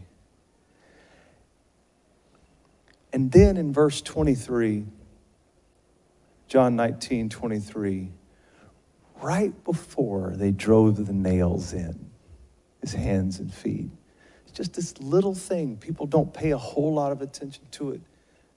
And 3.13 3.31
then 3.31 3.55
in 3.55 3.71
verse 3.71 4.01
23, 4.01 4.85
John 6.47 6.75
19, 6.75 7.29
23, 7.29 8.09
right 9.21 9.63
before 9.63 10.33
they 10.35 10.49
drove 10.49 11.05
the 11.05 11.13
nails 11.13 11.73
in 11.73 12.09
his 12.81 12.93
hands 12.93 13.39
and 13.39 13.53
feet, 13.53 13.89
it's 14.43 14.53
just 14.53 14.73
this 14.73 14.99
little 14.99 15.35
thing. 15.35 15.77
People 15.77 16.07
don't 16.07 16.33
pay 16.33 16.49
a 16.49 16.57
whole 16.57 16.93
lot 16.93 17.11
of 17.11 17.21
attention 17.21 17.63
to 17.71 17.91
it 17.91 18.01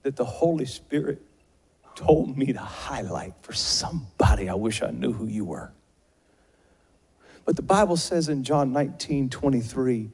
that 0.04 0.16
the 0.16 0.24
Holy 0.24 0.66
Spirit 0.66 1.20
told 1.96 2.36
me 2.36 2.52
to 2.52 2.60
highlight 2.60 3.32
for 3.42 3.52
somebody. 3.52 4.48
I 4.48 4.54
wish 4.54 4.82
I 4.82 4.90
knew 4.90 5.12
who 5.12 5.26
you 5.26 5.44
were. 5.44 5.72
But 7.44 7.56
the 7.56 7.62
Bible 7.62 7.96
says 7.96 8.28
in 8.28 8.44
John 8.44 8.72
19 8.72 9.30
23, 9.30 10.10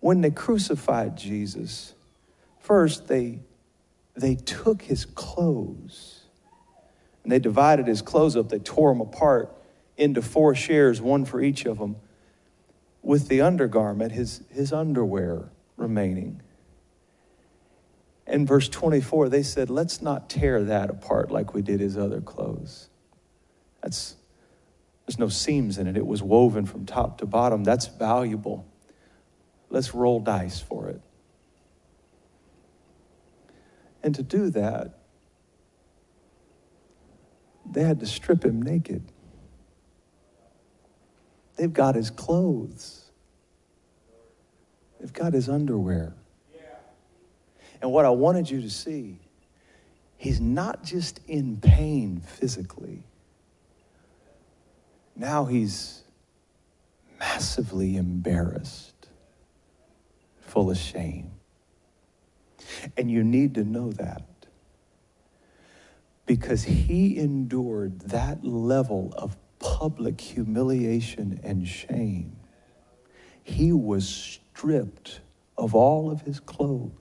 when 0.00 0.22
they 0.22 0.30
crucified 0.30 1.16
Jesus, 1.16 1.94
first 2.60 3.06
they, 3.06 3.40
they 4.14 4.34
took 4.34 4.82
his 4.82 5.04
clothes 5.04 6.22
and 7.22 7.30
they 7.30 7.38
divided 7.38 7.86
his 7.86 8.00
clothes 8.00 8.36
up. 8.36 8.48
They 8.48 8.58
tore 8.58 8.92
them 8.92 9.02
apart 9.02 9.54
into 9.98 10.22
four 10.22 10.54
shares, 10.54 11.00
one 11.00 11.26
for 11.26 11.42
each 11.42 11.66
of 11.66 11.78
them, 11.78 11.96
with 13.02 13.28
the 13.28 13.42
undergarment, 13.42 14.12
his, 14.12 14.42
his 14.50 14.72
underwear 14.72 15.50
remaining. 15.76 16.40
In 18.28 18.44
verse 18.44 18.68
24, 18.68 19.30
they 19.30 19.42
said, 19.42 19.70
Let's 19.70 20.02
not 20.02 20.28
tear 20.28 20.62
that 20.64 20.90
apart 20.90 21.30
like 21.30 21.54
we 21.54 21.62
did 21.62 21.80
his 21.80 21.96
other 21.96 22.20
clothes. 22.20 22.90
That's 23.82 24.16
There's 25.06 25.18
no 25.18 25.28
seams 25.28 25.78
in 25.78 25.86
it. 25.86 25.96
It 25.96 26.06
was 26.06 26.22
woven 26.22 26.66
from 26.66 26.84
top 26.84 27.18
to 27.18 27.26
bottom. 27.26 27.64
That's 27.64 27.86
valuable. 27.86 28.66
Let's 29.70 29.94
roll 29.94 30.20
dice 30.20 30.60
for 30.60 30.88
it. 30.88 31.00
And 34.02 34.14
to 34.14 34.22
do 34.22 34.50
that, 34.50 34.98
they 37.70 37.82
had 37.82 38.00
to 38.00 38.06
strip 38.06 38.44
him 38.44 38.60
naked. 38.60 39.10
They've 41.56 41.72
got 41.72 41.94
his 41.94 42.10
clothes, 42.10 43.10
they've 45.00 45.12
got 45.12 45.32
his 45.32 45.48
underwear. 45.48 46.14
And 47.80 47.92
what 47.92 48.04
I 48.04 48.10
wanted 48.10 48.50
you 48.50 48.60
to 48.62 48.70
see, 48.70 49.18
he's 50.16 50.40
not 50.40 50.82
just 50.84 51.20
in 51.26 51.58
pain 51.58 52.20
physically, 52.20 53.02
now 55.16 55.44
he's 55.44 56.02
massively 57.18 57.96
embarrassed, 57.96 59.08
full 60.40 60.70
of 60.70 60.78
shame. 60.78 61.32
And 62.96 63.10
you 63.10 63.24
need 63.24 63.54
to 63.54 63.64
know 63.64 63.90
that 63.92 64.22
because 66.26 66.62
he 66.62 67.18
endured 67.18 67.98
that 68.00 68.44
level 68.44 69.12
of 69.16 69.36
public 69.58 70.20
humiliation 70.20 71.40
and 71.42 71.66
shame. 71.66 72.36
He 73.42 73.72
was 73.72 74.06
stripped 74.06 75.20
of 75.56 75.74
all 75.74 76.10
of 76.10 76.20
his 76.20 76.38
clothes 76.38 76.92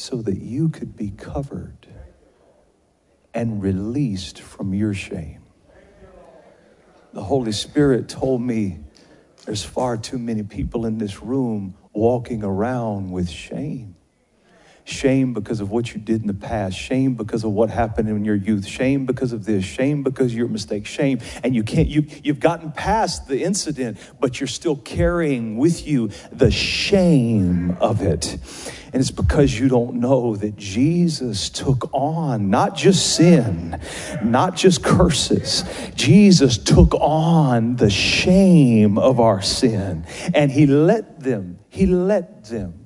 so 0.00 0.22
that 0.22 0.38
you 0.38 0.70
could 0.70 0.96
be 0.96 1.10
covered 1.10 1.86
and 3.34 3.62
released 3.62 4.40
from 4.40 4.72
your 4.72 4.94
shame. 4.94 5.42
The 7.12 7.22
Holy 7.22 7.52
Spirit 7.52 8.08
told 8.08 8.40
me 8.40 8.80
there's 9.44 9.62
far 9.62 9.98
too 9.98 10.18
many 10.18 10.42
people 10.42 10.86
in 10.86 10.96
this 10.96 11.20
room 11.22 11.76
walking 11.92 12.42
around 12.42 13.10
with 13.10 13.28
shame. 13.28 13.94
Shame 14.84 15.34
because 15.34 15.60
of 15.60 15.70
what 15.70 15.94
you 15.94 16.00
did 16.00 16.22
in 16.22 16.26
the 16.26 16.34
past. 16.34 16.76
Shame 16.76 17.14
because 17.14 17.44
of 17.44 17.52
what 17.52 17.70
happened 17.70 18.08
in 18.08 18.24
your 18.24 18.34
youth. 18.34 18.66
Shame 18.66 19.06
because 19.06 19.32
of 19.32 19.44
this. 19.44 19.64
Shame 19.64 20.02
because 20.02 20.32
of 20.32 20.38
your 20.38 20.48
mistake. 20.48 20.86
Shame. 20.86 21.20
And 21.42 21.54
you 21.54 21.62
can't, 21.62 21.88
you, 21.88 22.06
you've 22.22 22.40
gotten 22.40 22.72
past 22.72 23.28
the 23.28 23.42
incident, 23.42 23.98
but 24.18 24.40
you're 24.40 24.48
still 24.48 24.76
carrying 24.76 25.56
with 25.56 25.86
you 25.86 26.10
the 26.32 26.50
shame 26.50 27.76
of 27.80 28.02
it. 28.02 28.38
And 28.92 29.00
it's 29.00 29.12
because 29.12 29.56
you 29.56 29.68
don't 29.68 29.96
know 29.96 30.34
that 30.36 30.56
Jesus 30.56 31.48
took 31.48 31.88
on 31.92 32.50
not 32.50 32.76
just 32.76 33.14
sin, 33.14 33.80
not 34.22 34.56
just 34.56 34.82
curses. 34.82 35.64
Jesus 35.94 36.58
took 36.58 36.94
on 36.94 37.76
the 37.76 37.90
shame 37.90 38.98
of 38.98 39.20
our 39.20 39.42
sin. 39.42 40.04
And 40.34 40.50
he 40.50 40.66
let 40.66 41.20
them, 41.20 41.60
he 41.68 41.86
let 41.86 42.46
them 42.46 42.79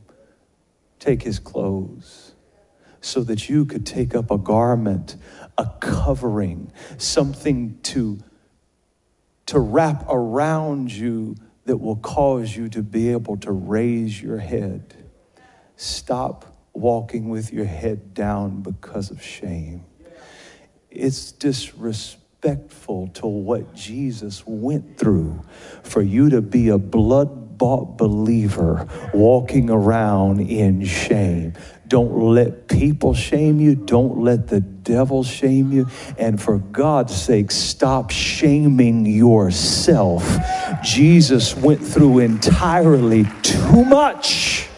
take 1.05 1.23
his 1.23 1.39
clothes 1.39 2.33
so 3.01 3.23
that 3.23 3.49
you 3.51 3.67
could 3.67 3.85
take 3.85 4.15
up 4.15 4.31
a 4.31 4.39
garment, 4.39 5.17
a 5.59 5.67
covering, 5.81 6.73
something 6.97 7.79
to, 7.83 8.19
to 9.45 9.59
wrap 9.59 10.07
around 10.09 10.91
you 10.91 11.37
that 11.67 11.77
will 11.77 11.97
cause 11.97 12.57
you 12.57 12.71
to 12.71 12.83
be 12.83 13.11
able 13.11 13.37
to 13.37 13.53
raise 13.53 14.23
your 14.23 14.39
head. 14.39 14.95
Stop 15.77 16.47
walking 16.73 17.29
with 17.29 17.53
your 17.53 17.67
head 17.67 18.15
down 18.15 18.63
because 18.63 19.11
of 19.11 19.23
shame. 19.23 19.85
It's 20.91 21.33
disrespectful 21.33 23.09
to 23.09 23.27
what 23.27 23.75
Jesus 23.75 24.43
went 24.47 24.97
through 24.97 25.45
for 25.83 26.01
you 26.01 26.31
to 26.31 26.41
be 26.41 26.69
a 26.69 26.79
blood 26.79 27.44
bought 27.59 27.97
believer 27.97 28.87
walking 29.13 29.71
around 29.71 30.41
in 30.41 30.85
shame. 30.85 31.55
Don't 31.87 32.35
let 32.35 32.67
people 32.67 33.15
shame 33.15 33.61
you. 33.61 33.75
Don't 33.75 34.19
let 34.19 34.49
the 34.49 34.61
devil 34.61 35.23
shame 35.23 35.71
you. 35.71 35.87
And 36.19 36.41
for 36.41 36.59
God's 36.59 37.15
sake, 37.15 37.51
stop 37.51 38.11
shaming 38.11 39.07
yourself. 39.07 40.27
Jesus 40.83 41.55
went 41.57 41.83
through 41.83 42.21
entirely 42.21 43.27
too 43.43 43.85
much. 43.85 44.69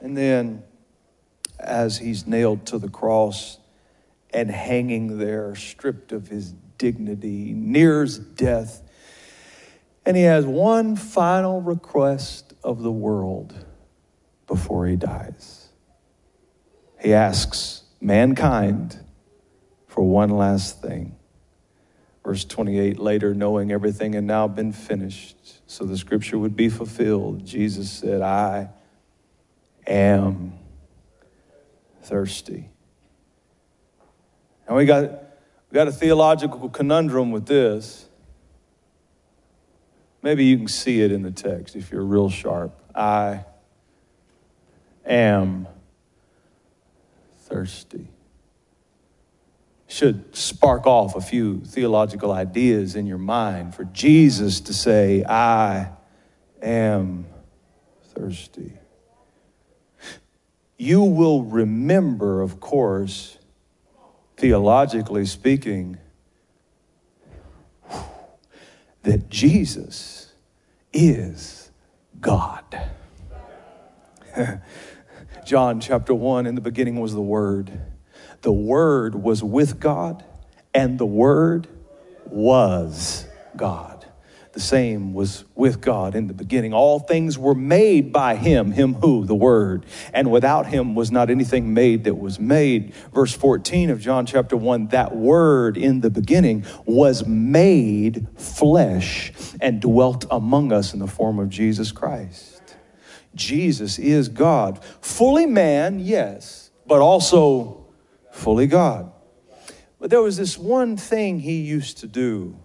And 0.00 0.16
then, 0.16 0.62
as 1.58 1.98
he's 1.98 2.26
nailed 2.26 2.66
to 2.66 2.78
the 2.78 2.88
cross 2.88 3.58
and 4.32 4.50
hanging 4.50 5.18
there, 5.18 5.54
stripped 5.54 6.12
of 6.12 6.28
his 6.28 6.54
dignity, 6.80 7.52
nears 7.52 8.18
death. 8.18 8.82
And 10.04 10.16
he 10.16 10.24
has 10.24 10.46
one 10.46 10.96
final 10.96 11.60
request 11.60 12.54
of 12.64 12.82
the 12.82 12.90
world 12.90 13.54
before 14.46 14.86
he 14.86 14.96
dies. 14.96 15.68
He 16.98 17.12
asks 17.12 17.82
mankind 18.00 18.98
for 19.86 20.02
one 20.02 20.30
last 20.30 20.80
thing. 20.80 21.16
Verse 22.24 22.44
28 22.46 22.98
later, 22.98 23.34
knowing 23.34 23.70
everything 23.72 24.14
had 24.14 24.24
now 24.24 24.48
been 24.48 24.72
finished, 24.72 25.60
so 25.66 25.84
the 25.84 25.98
scripture 25.98 26.38
would 26.38 26.56
be 26.56 26.70
fulfilled, 26.70 27.44
Jesus 27.44 27.90
said, 27.90 28.22
I 28.22 28.70
am 29.86 30.54
thirsty. 32.02 32.70
And 34.66 34.76
we 34.76 34.86
got 34.86 35.29
we 35.70 35.74
got 35.74 35.86
a 35.86 35.92
theological 35.92 36.68
conundrum 36.68 37.30
with 37.30 37.46
this. 37.46 38.08
Maybe 40.22 40.44
you 40.44 40.56
can 40.58 40.68
see 40.68 41.00
it 41.00 41.12
in 41.12 41.22
the 41.22 41.30
text 41.30 41.76
if 41.76 41.92
you're 41.92 42.04
real 42.04 42.28
sharp. 42.28 42.78
I 42.94 43.44
am 45.06 45.68
thirsty. 47.42 48.08
Should 49.86 50.36
spark 50.36 50.86
off 50.86 51.16
a 51.16 51.20
few 51.20 51.60
theological 51.60 52.32
ideas 52.32 52.96
in 52.96 53.06
your 53.06 53.18
mind 53.18 53.74
for 53.74 53.84
Jesus 53.84 54.60
to 54.62 54.74
say, 54.74 55.24
I 55.24 55.90
am 56.60 57.26
thirsty. 58.14 58.72
You 60.76 61.02
will 61.02 61.44
remember, 61.44 62.40
of 62.40 62.60
course, 62.60 63.36
theologically 64.40 65.26
speaking, 65.26 65.98
that 69.02 69.28
Jesus 69.28 70.32
is 70.94 71.70
God. 72.22 72.64
John 75.44 75.78
chapter 75.78 76.14
1 76.14 76.46
in 76.46 76.54
the 76.54 76.62
beginning 76.62 76.98
was 76.98 77.12
the 77.12 77.20
Word. 77.20 77.70
The 78.40 78.50
Word 78.50 79.14
was 79.14 79.42
with 79.42 79.78
God, 79.78 80.24
and 80.72 80.98
the 80.98 81.04
Word 81.04 81.68
was 82.24 83.26
God. 83.54 83.99
The 84.52 84.60
same 84.60 85.14
was 85.14 85.44
with 85.54 85.80
God 85.80 86.16
in 86.16 86.26
the 86.26 86.34
beginning. 86.34 86.74
All 86.74 86.98
things 86.98 87.38
were 87.38 87.54
made 87.54 88.12
by 88.12 88.34
him, 88.34 88.72
him 88.72 88.94
who? 88.94 89.24
The 89.24 89.34
Word. 89.34 89.86
And 90.12 90.32
without 90.32 90.66
him 90.66 90.96
was 90.96 91.12
not 91.12 91.30
anything 91.30 91.72
made 91.72 92.04
that 92.04 92.16
was 92.16 92.40
made. 92.40 92.92
Verse 93.14 93.32
14 93.32 93.90
of 93.90 94.00
John 94.00 94.26
chapter 94.26 94.56
1 94.56 94.88
that 94.88 95.14
Word 95.14 95.76
in 95.76 96.00
the 96.00 96.10
beginning 96.10 96.64
was 96.84 97.24
made 97.26 98.26
flesh 98.36 99.32
and 99.60 99.80
dwelt 99.80 100.24
among 100.32 100.72
us 100.72 100.94
in 100.94 100.98
the 100.98 101.06
form 101.06 101.38
of 101.38 101.48
Jesus 101.48 101.92
Christ. 101.92 102.76
Jesus 103.36 104.00
is 104.00 104.28
God. 104.28 104.82
Fully 105.00 105.46
man, 105.46 106.00
yes, 106.00 106.72
but 106.88 107.00
also 107.00 107.86
fully 108.32 108.66
God. 108.66 109.12
But 110.00 110.10
there 110.10 110.22
was 110.22 110.36
this 110.36 110.58
one 110.58 110.96
thing 110.96 111.38
he 111.38 111.60
used 111.60 111.98
to 111.98 112.08
do 112.08 112.58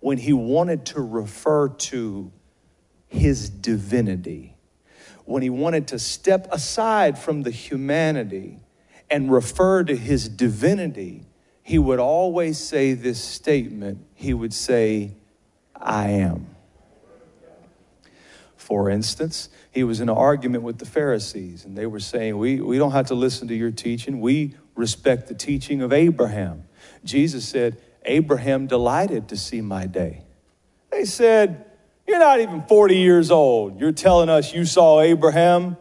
when 0.00 0.18
he 0.18 0.32
wanted 0.32 0.86
to 0.86 1.00
refer 1.00 1.68
to 1.68 2.32
his 3.08 3.50
divinity, 3.50 4.56
when 5.24 5.42
he 5.42 5.50
wanted 5.50 5.88
to 5.88 5.98
step 5.98 6.48
aside 6.50 7.18
from 7.18 7.42
the 7.42 7.50
humanity 7.50 8.60
and 9.10 9.32
refer 9.32 9.82
to 9.84 9.96
his 9.96 10.28
divinity, 10.28 11.24
he 11.62 11.78
would 11.78 11.98
always 11.98 12.58
say 12.58 12.94
this 12.94 13.22
statement. 13.22 13.98
He 14.14 14.32
would 14.32 14.54
say, 14.54 15.12
I 15.74 16.08
am. 16.10 16.46
For 18.56 18.90
instance, 18.90 19.48
he 19.70 19.84
was 19.84 20.00
in 20.00 20.08
an 20.08 20.16
argument 20.16 20.62
with 20.62 20.78
the 20.78 20.86
Pharisees, 20.86 21.64
and 21.64 21.76
they 21.76 21.86
were 21.86 22.00
saying, 22.00 22.36
we, 22.36 22.60
we 22.60 22.78
don't 22.78 22.92
have 22.92 23.06
to 23.06 23.14
listen 23.14 23.48
to 23.48 23.54
your 23.54 23.70
teaching. 23.70 24.20
We 24.20 24.56
respect 24.74 25.28
the 25.28 25.34
teaching 25.34 25.82
of 25.82 25.92
Abraham. 25.92 26.64
Jesus 27.04 27.48
said, 27.48 27.80
Abraham 28.08 28.66
delighted 28.66 29.28
to 29.28 29.36
see 29.36 29.60
my 29.60 29.86
day. 29.86 30.24
They 30.90 31.04
said, 31.04 31.66
You're 32.06 32.18
not 32.18 32.40
even 32.40 32.62
40 32.62 32.96
years 32.96 33.30
old. 33.30 33.78
You're 33.78 33.92
telling 33.92 34.28
us 34.28 34.52
you 34.52 34.64
saw 34.64 35.00
Abraham? 35.00 35.76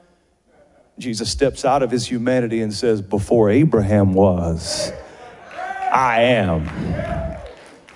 Jesus 1.00 1.30
steps 1.30 1.64
out 1.64 1.84
of 1.84 1.92
his 1.92 2.06
humanity 2.08 2.62
and 2.62 2.74
says, 2.74 3.02
Before 3.02 3.50
Abraham 3.50 4.14
was, 4.14 4.92
I 5.92 6.22
am. 6.22 7.38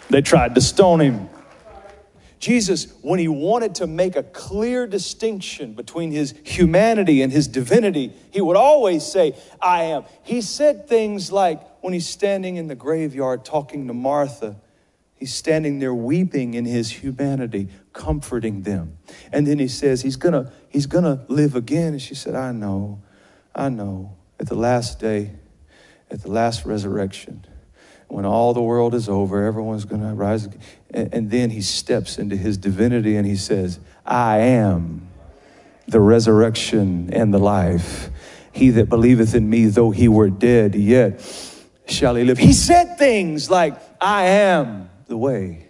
They 0.09 0.21
tried 0.21 0.55
to 0.55 0.61
stone 0.61 0.99
him. 0.99 1.29
Jesus, 2.39 2.91
when 3.01 3.19
he 3.19 3.27
wanted 3.27 3.75
to 3.75 3.87
make 3.87 4.15
a 4.15 4.23
clear 4.23 4.87
distinction 4.87 5.73
between 5.73 6.11
his 6.11 6.33
humanity 6.43 7.21
and 7.21 7.31
his 7.31 7.47
divinity, 7.47 8.13
he 8.31 8.41
would 8.41 8.55
always 8.55 9.05
say, 9.05 9.35
I 9.61 9.83
am. 9.83 10.05
He 10.23 10.41
said 10.41 10.87
things 10.87 11.31
like 11.31 11.61
when 11.81 11.93
he's 11.93 12.07
standing 12.07 12.55
in 12.55 12.67
the 12.67 12.75
graveyard 12.75 13.43
talking 13.43 13.87
to 13.87 13.93
Martha, 13.93 14.55
he's 15.15 15.33
standing 15.33 15.79
there 15.79 15.93
weeping 15.93 16.53
in 16.53 16.65
his 16.65 16.91
humanity, 16.91 17.69
comforting 17.91 18.61
them. 18.61 18.97
And 19.31 19.45
then 19.45 19.59
he 19.59 19.67
says, 19.67 20.01
He's 20.01 20.15
gonna, 20.15 20.51
he's 20.69 20.85
gonna 20.85 21.25
live 21.27 21.55
again. 21.55 21.93
And 21.93 22.01
she 22.01 22.15
said, 22.15 22.35
I 22.35 22.51
know, 22.51 23.01
I 23.53 23.69
know. 23.69 24.15
At 24.39 24.47
the 24.47 24.55
last 24.55 24.99
day, 24.99 25.31
at 26.09 26.21
the 26.21 26.31
last 26.31 26.65
resurrection, 26.65 27.45
when 28.07 28.25
all 28.25 28.53
the 28.53 28.61
world 28.61 28.93
is 28.93 29.07
over, 29.07 29.45
everyone's 29.45 29.85
to 29.85 29.95
rise. 29.97 30.47
And, 30.89 31.13
and 31.13 31.31
then 31.31 31.49
he 31.49 31.61
steps 31.61 32.17
into 32.17 32.35
his 32.35 32.57
divinity 32.57 33.15
and 33.15 33.25
he 33.25 33.35
says, 33.35 33.79
I 34.05 34.39
am 34.39 35.07
the 35.87 35.99
resurrection 35.99 37.09
and 37.13 37.33
the 37.33 37.39
life. 37.39 38.09
He 38.51 38.69
that 38.71 38.89
believeth 38.89 39.33
in 39.33 39.49
me, 39.49 39.67
though 39.67 39.91
he 39.91 40.07
were 40.07 40.29
dead, 40.29 40.75
yet 40.75 41.21
shall 41.91 42.15
he 42.15 42.23
live. 42.23 42.37
He 42.37 42.53
said 42.53 42.97
things 42.97 43.49
like, 43.49 43.75
I 43.99 44.23
am 44.23 44.89
the 45.07 45.17
way, 45.17 45.67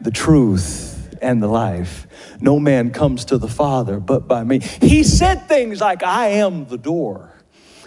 the 0.00 0.10
truth, 0.10 1.16
and 1.20 1.42
the 1.42 1.48
life. 1.48 2.06
No 2.40 2.58
man 2.58 2.90
comes 2.90 3.26
to 3.26 3.38
the 3.38 3.48
Father 3.48 4.00
but 4.00 4.26
by 4.26 4.42
me. 4.42 4.58
He 4.80 5.04
said 5.04 5.48
things 5.48 5.80
like, 5.80 6.02
I 6.02 6.28
am 6.28 6.66
the 6.66 6.78
door 6.78 7.32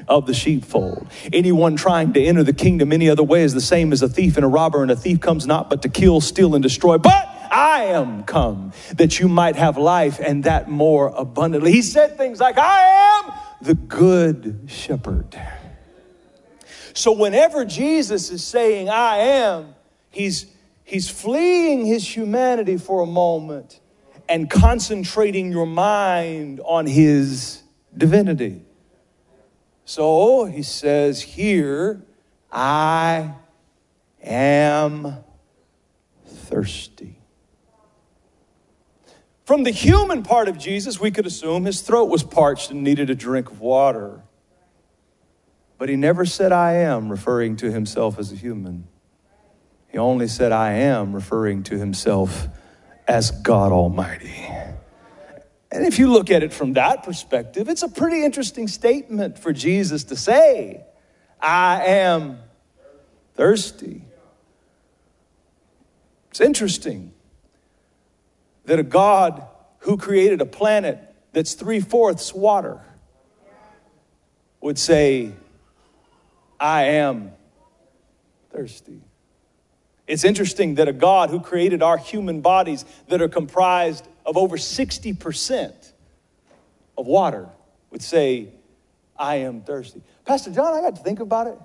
of 0.08 0.25
the 0.25 0.34
sheepfold. 0.34 1.08
Anyone 1.34 1.75
trying 1.75 2.13
to 2.13 2.23
enter 2.23 2.43
the 2.43 2.54
kingdom 2.54 2.93
any 2.93 3.10
other 3.10 3.23
way 3.23 3.43
is 3.43 3.54
the 3.54 3.62
same 3.62 3.91
as 3.91 4.01
a 4.01 4.10
thief 4.10 4.38
and 4.38 4.45
a 4.45 4.47
robber, 4.47 4.82
and 4.82 4.91
a 4.91 4.95
thief 4.95 5.19
comes 5.19 5.45
not 5.45 5.69
but 5.69 5.82
to 5.82 5.89
kill, 5.89 6.21
steal, 6.21 6.56
and 6.56 6.63
destroy. 6.63 6.97
But 6.97 7.28
I 7.51 7.86
am 7.86 8.23
come 8.23 8.71
that 8.95 9.19
you 9.19 9.28
might 9.28 9.56
have 9.56 9.78
life 9.78 10.19
and 10.19 10.43
that 10.43 10.69
more 10.69 11.08
abundantly. 11.08 11.71
He 11.71 11.82
said 11.82 12.17
things 12.17 12.39
like, 12.39 12.58
I 12.58 13.23
am 13.23 13.34
the 13.62 13.75
good 13.75 14.65
shepherd. 14.67 15.39
So 16.95 17.12
whenever 17.12 17.65
Jesus 17.65 18.31
is 18.31 18.41
saying, 18.41 18.89
I 18.89 19.17
am, 19.17 19.75
he's, 20.12 20.45
he's 20.86 21.10
fleeing 21.10 21.86
his 21.86 22.08
humanity 22.08 22.77
for 22.77 23.01
a 23.01 23.05
moment 23.05 23.81
and 24.29 24.49
concentrating 24.49 25.51
your 25.51 25.65
mind 25.65 26.62
on 26.63 26.88
his 26.88 27.62
divinity. 27.95 28.62
So 29.84 30.45
he 30.45 30.63
says 30.63 31.21
here, 31.21 32.01
I 32.49 33.34
am 34.23 35.17
thirsty. 36.25 37.19
From 39.43 39.63
the 39.63 39.71
human 39.71 40.23
part 40.23 40.47
of 40.47 40.58
Jesus, 40.58 40.97
we 40.97 41.12
could 41.12 41.25
assume 41.25 41.65
his 41.65 41.81
throat 41.81 42.05
was 42.05 42.23
parched 42.23 42.71
and 42.71 42.84
needed 42.84 43.10
a 43.10 43.15
drink 43.15 43.51
of 43.51 43.60
water. 43.60 44.21
But 45.77 45.89
he 45.89 45.95
never 45.95 46.25
said, 46.25 46.51
I 46.51 46.73
am, 46.73 47.09
referring 47.09 47.57
to 47.57 47.71
himself 47.71 48.17
as 48.17 48.31
a 48.31 48.35
human. 48.35 48.88
He 49.89 49.97
only 49.97 50.27
said, 50.27 50.51
I 50.51 50.73
am, 50.73 51.13
referring 51.13 51.63
to 51.63 51.77
himself 51.77 52.47
as 53.07 53.31
God 53.31 53.71
Almighty. 53.71 54.47
And 55.71 55.85
if 55.85 55.99
you 55.99 56.11
look 56.11 56.31
at 56.31 56.43
it 56.43 56.53
from 56.53 56.73
that 56.73 57.03
perspective, 57.03 57.67
it's 57.67 57.83
a 57.83 57.89
pretty 57.89 58.23
interesting 58.23 58.67
statement 58.67 59.38
for 59.38 59.51
Jesus 59.51 60.05
to 60.05 60.15
say, 60.15 60.85
I 61.41 61.83
am 61.85 62.39
thirsty. 63.35 64.01
It's 66.29 66.39
interesting 66.39 67.13
that 68.65 68.79
a 68.79 68.83
God 68.83 69.45
who 69.79 69.97
created 69.97 70.41
a 70.41 70.45
planet 70.45 70.99
that's 71.33 71.53
three 71.53 71.79
fourths 71.79 72.33
water 72.33 72.81
would 74.61 74.79
say, 74.79 75.33
I 76.65 76.86
am 76.86 77.32
thirsty. 78.49 78.99
It's 80.08 80.23
interesting 80.23 80.75
that 80.75 80.88
a 80.88 80.93
God 80.93 81.30
who 81.30 81.39
created 81.39 81.84
our 81.84 81.95
human 81.95 82.41
bodies 82.41 82.86
that 83.08 83.21
are 83.21 83.30
comprised 83.30 84.08
of 84.25 84.36
over 84.36 84.58
60% 84.58 85.91
of 86.97 87.06
water 87.06 87.49
would 87.91 88.01
say, 88.01 88.49
I 89.15 89.36
am 89.36 89.62
thirsty. 89.62 90.01
Pastor 90.25 90.51
John, 90.51 90.73
I 90.73 90.82
got 90.82 90.95
to 90.95 91.04
think 91.04 91.19
about 91.19 91.45
it. 91.45 91.60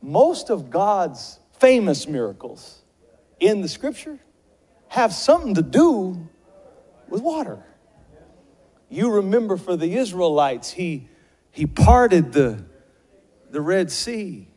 Most 0.00 0.48
of 0.48 0.70
God's 0.70 1.38
famous 1.58 2.08
miracles 2.08 2.80
in 3.38 3.60
the 3.60 3.68
scripture 3.68 4.18
have 4.88 5.12
something 5.12 5.56
to 5.56 5.62
do 5.62 6.26
with 7.10 7.20
water. 7.20 7.62
You 8.88 9.10
remember 9.10 9.58
for 9.58 9.76
the 9.76 9.94
Israelites, 9.94 10.70
he, 10.70 11.06
he 11.50 11.66
parted 11.66 12.32
the, 12.32 12.64
the 13.50 13.60
Red 13.60 13.90
Sea. 13.90 14.48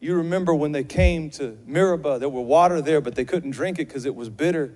You 0.00 0.16
remember 0.16 0.54
when 0.54 0.72
they 0.72 0.84
came 0.84 1.30
to 1.30 1.56
Meribah, 1.66 2.18
there 2.18 2.28
was 2.28 2.44
water 2.44 2.80
there, 2.80 3.00
but 3.00 3.14
they 3.14 3.24
couldn't 3.24 3.52
drink 3.52 3.78
it 3.78 3.86
because 3.88 4.04
it 4.04 4.14
was 4.14 4.28
bitter. 4.28 4.74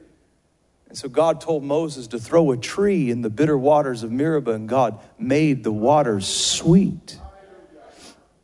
And 0.89 0.97
so 0.97 1.09
God 1.09 1.41
told 1.41 1.65
Moses 1.65 2.07
to 2.09 2.19
throw 2.19 2.53
a 2.53 2.57
tree 2.57 3.11
in 3.11 3.23
the 3.23 3.31
bitter 3.31 3.59
waters 3.59 4.03
of 4.03 4.13
Meribah, 4.13 4.53
and 4.53 4.69
God 4.69 5.01
made 5.19 5.65
the 5.65 5.73
waters 5.73 6.27
sweet. 6.29 7.19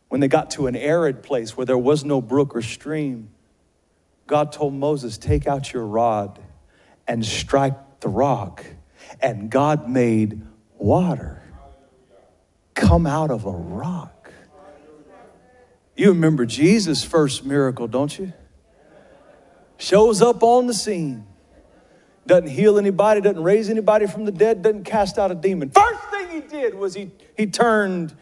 When 0.09 0.21
they 0.21 0.29
got 0.29 0.51
to 0.53 0.67
an 0.67 0.77
arid 0.77 1.23
place 1.23 1.57
where 1.57 1.65
there 1.65 1.79
was 1.79 2.05
no 2.05 2.21
brook 2.21 2.55
or 2.55 2.63
stream, 2.63 3.31
God 4.27 4.53
told 4.53 4.75
Moses, 4.75 5.19
Take 5.19 5.47
out 5.47 5.73
your 5.73 5.87
rod 5.87 6.41
and 7.07 7.25
strike 7.25 8.01
the 8.01 8.09
rock. 8.09 8.65
And 9.21 9.51
God 9.51 9.89
made 9.89 10.43
water 10.77 11.43
come 12.75 13.07
out 13.07 13.31
of 13.31 13.47
a 13.47 13.51
rock. 13.51 14.22
You 16.03 16.09
remember 16.09 16.45
Jesus' 16.47 17.05
first 17.05 17.45
miracle, 17.45 17.87
don't 17.87 18.19
you? 18.19 18.33
Shows 19.79 20.21
up 20.21 20.43
on 20.43 20.67
the 20.67 20.75
scene 20.75 21.29
doesn't 22.27 22.49
heal 22.49 22.77
anybody, 22.77 23.21
doesn't 23.21 23.45
raise 23.45 23.71
anybody 23.71 24.09
from 24.09 24.25
the 24.25 24.33
dead, 24.33 24.63
doesn't 24.63 24.83
cast 24.83 25.17
out 25.17 25.31
a 25.31 25.37
demon. 25.37 25.71
First 25.71 26.03
thing 26.11 26.29
he 26.29 26.41
did 26.41 26.75
was 26.75 26.95
he, 26.95 27.13
he 27.37 27.47
turned. 27.47 28.17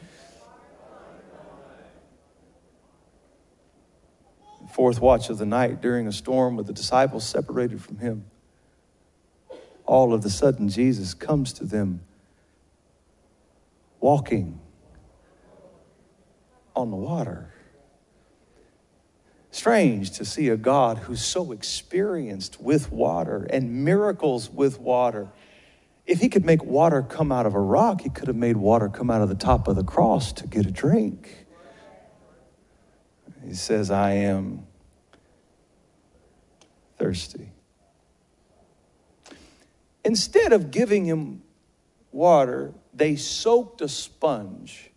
Fourth 4.75 5.01
watch 5.01 5.31
of 5.31 5.39
the 5.39 5.47
night 5.47 5.81
during 5.81 6.07
a 6.07 6.13
storm 6.13 6.57
with 6.57 6.67
the 6.67 6.75
disciples 6.75 7.27
separated 7.27 7.81
from 7.83 7.97
him. 7.97 8.27
All 9.87 10.13
of 10.13 10.23
a 10.27 10.31
sudden, 10.31 10.69
Jesus 10.69 11.15
comes 11.15 11.55
to 11.55 11.65
them 11.65 12.03
walking 14.01 14.61
on 16.77 16.91
the 16.91 16.97
water. 16.99 17.55
Strange 19.61 20.13
to 20.13 20.25
see 20.25 20.49
a 20.49 20.57
God 20.57 20.97
who's 20.97 21.23
so 21.23 21.53
experienced 21.53 22.63
with 22.63 22.91
water 22.91 23.47
and 23.51 23.85
miracles 23.85 24.49
with 24.49 24.81
water. 24.81 25.29
If 26.07 26.21
he 26.21 26.31
could 26.31 26.47
make 26.47 26.65
water 26.65 27.03
come 27.03 27.31
out 27.31 27.45
of 27.45 27.55
a 27.55 27.61
rock, 27.61 28.01
he 28.01 28.09
could 28.09 28.29
have 28.29 28.37
made 28.37 28.57
water 28.57 28.89
come 28.89 29.11
out 29.11 29.21
of 29.21 29.29
the 29.29 29.35
top 29.35 29.69
of 29.69 29.77
the 29.77 29.85
cross 29.85 30.33
to 30.33 30.47
get 30.47 30.65
a 30.65 30.71
drink. 30.71 31.45
He 33.45 33.53
says, 33.53 33.91
I 33.91 34.13
am 34.13 34.67
thirsty. 36.99 37.53
Instead 40.07 40.55
of 40.55 40.71
giving 40.71 41.05
him 41.05 41.43
water, 42.13 42.73
they 42.95 43.15
soaked 43.15 43.83
a 43.83 43.89
sponge 43.91 44.91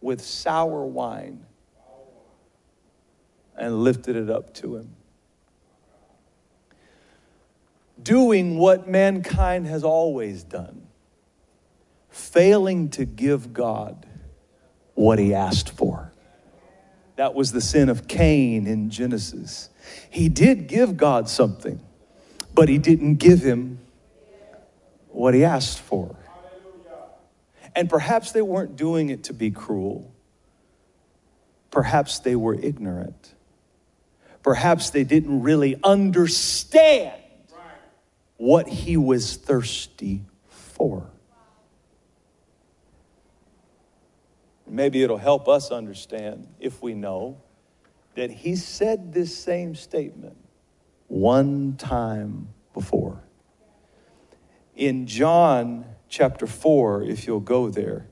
with 0.00 0.20
sour 0.20 0.86
wine 0.86 1.43
and 3.56 3.82
lifted 3.82 4.16
it 4.16 4.30
up 4.30 4.54
to 4.54 4.76
him. 4.76 4.94
Doing 8.02 8.58
what 8.58 8.88
mankind 8.88 9.66
has 9.66 9.84
always 9.84 10.42
done, 10.42 10.86
failing 12.10 12.90
to 12.90 13.04
give 13.04 13.52
God 13.52 14.06
what 14.94 15.18
he 15.18 15.34
asked 15.34 15.70
for. 15.70 16.12
That 17.16 17.34
was 17.34 17.52
the 17.52 17.60
sin 17.60 17.88
of 17.88 18.08
Cain 18.08 18.66
in 18.66 18.90
Genesis. 18.90 19.70
He 20.10 20.28
did 20.28 20.66
give 20.66 20.96
God 20.96 21.28
something, 21.28 21.80
but 22.52 22.68
he 22.68 22.78
didn't 22.78 23.16
give 23.16 23.40
him 23.40 23.78
what 25.08 25.32
he 25.32 25.44
asked 25.44 25.78
for. 25.78 26.16
And 27.76 27.88
perhaps 27.88 28.32
they 28.32 28.42
weren't 28.42 28.76
doing 28.76 29.10
it 29.10 29.24
to 29.24 29.32
be 29.32 29.50
cruel. 29.50 30.12
Perhaps 31.70 32.20
they 32.20 32.36
were 32.36 32.54
ignorant 32.54 33.33
perhaps 34.44 34.90
they 34.90 35.02
didn't 35.02 35.42
really 35.42 35.74
understand 35.82 37.20
what 38.36 38.68
he 38.68 38.96
was 38.96 39.36
thirsty 39.36 40.22
for. 40.48 41.10
Maybe 44.66 45.02
it'll 45.02 45.16
help 45.16 45.48
us 45.48 45.70
understand 45.70 46.46
if 46.60 46.82
we 46.82 46.94
know 46.94 47.40
that 48.16 48.30
he 48.30 48.54
said 48.54 49.12
this 49.12 49.36
same 49.36 49.74
statement 49.74 50.36
one 51.08 51.76
time 51.76 52.48
before. 52.72 53.22
In 54.74 55.06
John 55.06 55.86
chapter 56.08 56.46
4, 56.46 57.04
if 57.04 57.26
you'll 57.26 57.40
go 57.40 57.70
there, 57.70 58.08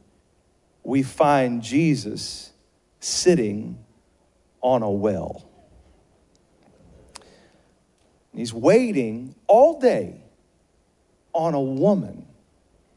we 0.83 1.03
find 1.03 1.63
Jesus 1.63 2.53
sitting 3.01 3.85
on 4.61 4.83
a 4.83 4.91
well. 4.91 5.52
He's 8.35 8.53
waiting 8.53 9.35
all 9.47 9.81
day 9.81 10.23
on 11.33 11.55
a 11.55 11.61
woman 11.61 12.27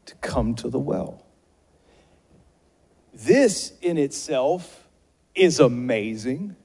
to 0.06 0.14
come 0.16 0.54
to 0.56 0.68
the 0.68 0.78
well. 0.78 1.24
This 3.12 3.72
in 3.80 3.98
itself 3.98 4.88
is 5.34 5.60
amazing 5.60 6.56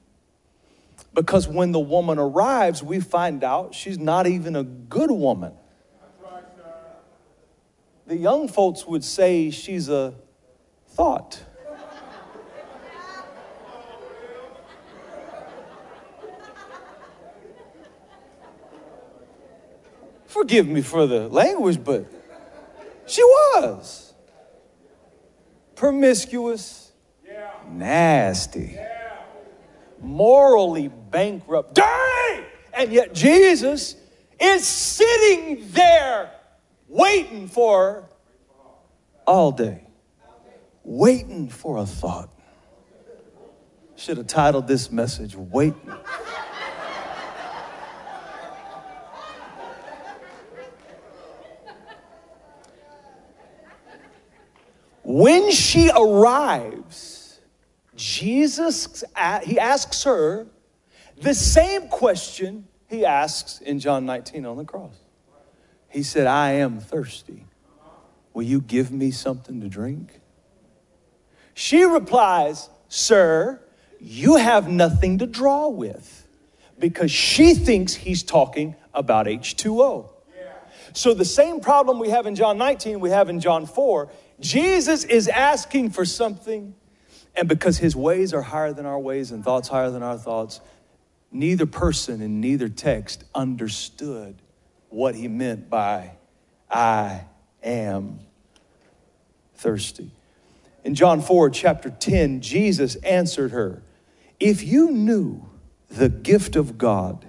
because 1.14 1.46
when 1.46 1.72
the 1.72 1.80
woman 1.80 2.18
arrives, 2.18 2.82
we 2.82 3.00
find 3.00 3.44
out 3.44 3.74
she's 3.74 3.98
not 3.98 4.26
even 4.26 4.56
a 4.56 4.62
good 4.62 5.10
woman. 5.10 5.52
The 8.06 8.16
young 8.16 8.48
folks 8.48 8.86
would 8.86 9.04
say 9.04 9.50
she's 9.50 9.88
a 9.88 10.14
thought. 10.88 11.42
Forgive 20.32 20.66
me 20.66 20.80
for 20.80 21.06
the 21.06 21.28
language, 21.28 21.84
but 21.84 22.10
she 23.06 23.22
was 23.22 24.14
promiscuous, 25.74 26.90
yeah. 27.22 27.50
nasty, 27.70 28.72
yeah. 28.74 29.18
morally 30.00 30.88
bankrupt, 30.88 31.74
dirty. 31.74 32.46
And 32.72 32.90
yet 32.90 33.12
Jesus 33.12 33.94
is 34.40 34.66
sitting 34.66 35.66
there 35.72 36.30
waiting 36.88 37.46
for 37.46 38.08
all 39.26 39.52
day, 39.52 39.84
waiting 40.82 41.50
for 41.50 41.76
a 41.76 41.84
thought. 41.84 42.30
Should 43.96 44.16
have 44.16 44.28
titled 44.28 44.66
this 44.66 44.90
message, 44.90 45.36
Waiting. 45.36 45.92
When 55.02 55.50
she 55.50 55.90
arrives, 55.90 57.40
Jesus, 57.96 59.04
he 59.44 59.58
asks 59.58 60.04
her 60.04 60.46
the 61.20 61.34
same 61.34 61.88
question 61.88 62.66
he 62.88 63.04
asks 63.04 63.60
in 63.60 63.78
John 63.80 64.06
19 64.06 64.46
on 64.46 64.56
the 64.56 64.64
cross. 64.64 64.94
He 65.88 66.02
said, 66.02 66.26
I 66.26 66.52
am 66.52 66.80
thirsty. 66.80 67.44
Will 68.32 68.44
you 68.44 68.60
give 68.60 68.90
me 68.90 69.10
something 69.10 69.60
to 69.60 69.68
drink? 69.68 70.20
She 71.54 71.84
replies, 71.84 72.70
Sir, 72.88 73.60
you 74.00 74.36
have 74.36 74.68
nothing 74.68 75.18
to 75.18 75.26
draw 75.26 75.68
with 75.68 76.26
because 76.78 77.10
she 77.10 77.54
thinks 77.54 77.94
he's 77.94 78.22
talking 78.22 78.74
about 78.94 79.26
H2O. 79.26 80.08
So, 80.94 81.14
the 81.14 81.24
same 81.24 81.60
problem 81.60 81.98
we 81.98 82.10
have 82.10 82.26
in 82.26 82.34
John 82.34 82.58
19, 82.58 83.00
we 83.00 83.10
have 83.10 83.30
in 83.30 83.40
John 83.40 83.64
4. 83.64 84.10
Jesus 84.42 85.04
is 85.04 85.28
asking 85.28 85.90
for 85.90 86.04
something, 86.04 86.74
and 87.34 87.48
because 87.48 87.78
his 87.78 87.96
ways 87.96 88.34
are 88.34 88.42
higher 88.42 88.72
than 88.72 88.84
our 88.84 88.98
ways 88.98 89.30
and 89.30 89.44
thoughts 89.44 89.68
higher 89.68 89.90
than 89.90 90.02
our 90.02 90.18
thoughts, 90.18 90.60
neither 91.30 91.64
person 91.64 92.20
in 92.20 92.40
neither 92.40 92.68
text 92.68 93.24
understood 93.34 94.36
what 94.90 95.14
he 95.14 95.28
meant 95.28 95.70
by, 95.70 96.12
I 96.70 97.24
am 97.62 98.18
thirsty. 99.54 100.10
In 100.84 100.94
John 100.94 101.22
4, 101.22 101.48
chapter 101.50 101.88
10, 101.88 102.40
Jesus 102.40 102.96
answered 102.96 103.52
her, 103.52 103.82
If 104.40 104.64
you 104.64 104.90
knew 104.90 105.48
the 105.88 106.08
gift 106.08 106.56
of 106.56 106.76
God 106.76 107.24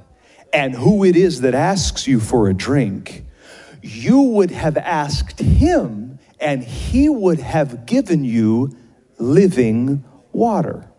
and 0.51 0.73
who 0.73 1.03
it 1.03 1.15
is 1.15 1.41
that 1.41 1.53
asks 1.53 2.07
you 2.07 2.19
for 2.19 2.49
a 2.49 2.53
drink, 2.53 3.23
you 3.81 4.21
would 4.21 4.51
have 4.51 4.77
asked 4.77 5.39
him, 5.39 6.02
and 6.43 6.61
he 6.61 7.07
would 7.07 7.39
have 7.39 7.85
given 7.85 8.25
you 8.25 8.75
living 9.17 10.03
water. 10.33 10.89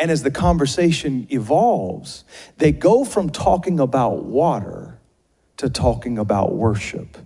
And 0.00 0.10
as 0.10 0.22
the 0.24 0.30
conversation 0.30 1.28
evolves, 1.30 2.24
they 2.58 2.72
go 2.72 3.04
from 3.04 3.30
talking 3.30 3.78
about 3.78 4.24
water 4.24 4.98
to 5.56 5.70
talking 5.70 6.18
about 6.18 6.54
worship. 6.54 7.16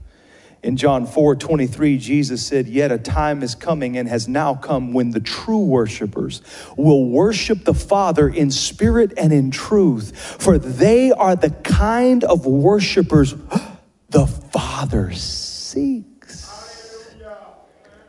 In 0.62 0.76
John 0.76 1.06
4 1.06 1.34
23, 1.34 1.98
Jesus 1.98 2.46
said, 2.46 2.68
Yet 2.68 2.92
a 2.92 2.98
time 2.98 3.42
is 3.42 3.54
coming 3.54 3.96
and 3.96 4.08
has 4.08 4.28
now 4.28 4.54
come 4.54 4.92
when 4.92 5.10
the 5.10 5.20
true 5.20 5.64
worshipers 5.64 6.40
will 6.76 7.06
worship 7.06 7.64
the 7.64 7.74
Father 7.74 8.28
in 8.28 8.50
spirit 8.50 9.12
and 9.16 9.32
in 9.32 9.50
truth, 9.50 10.16
for 10.40 10.58
they 10.58 11.10
are 11.10 11.34
the 11.34 11.50
kind 11.50 12.22
of 12.22 12.46
worshipers 12.46 13.34
the 14.10 14.26
Father 14.26 15.12
seeks. 15.12 16.11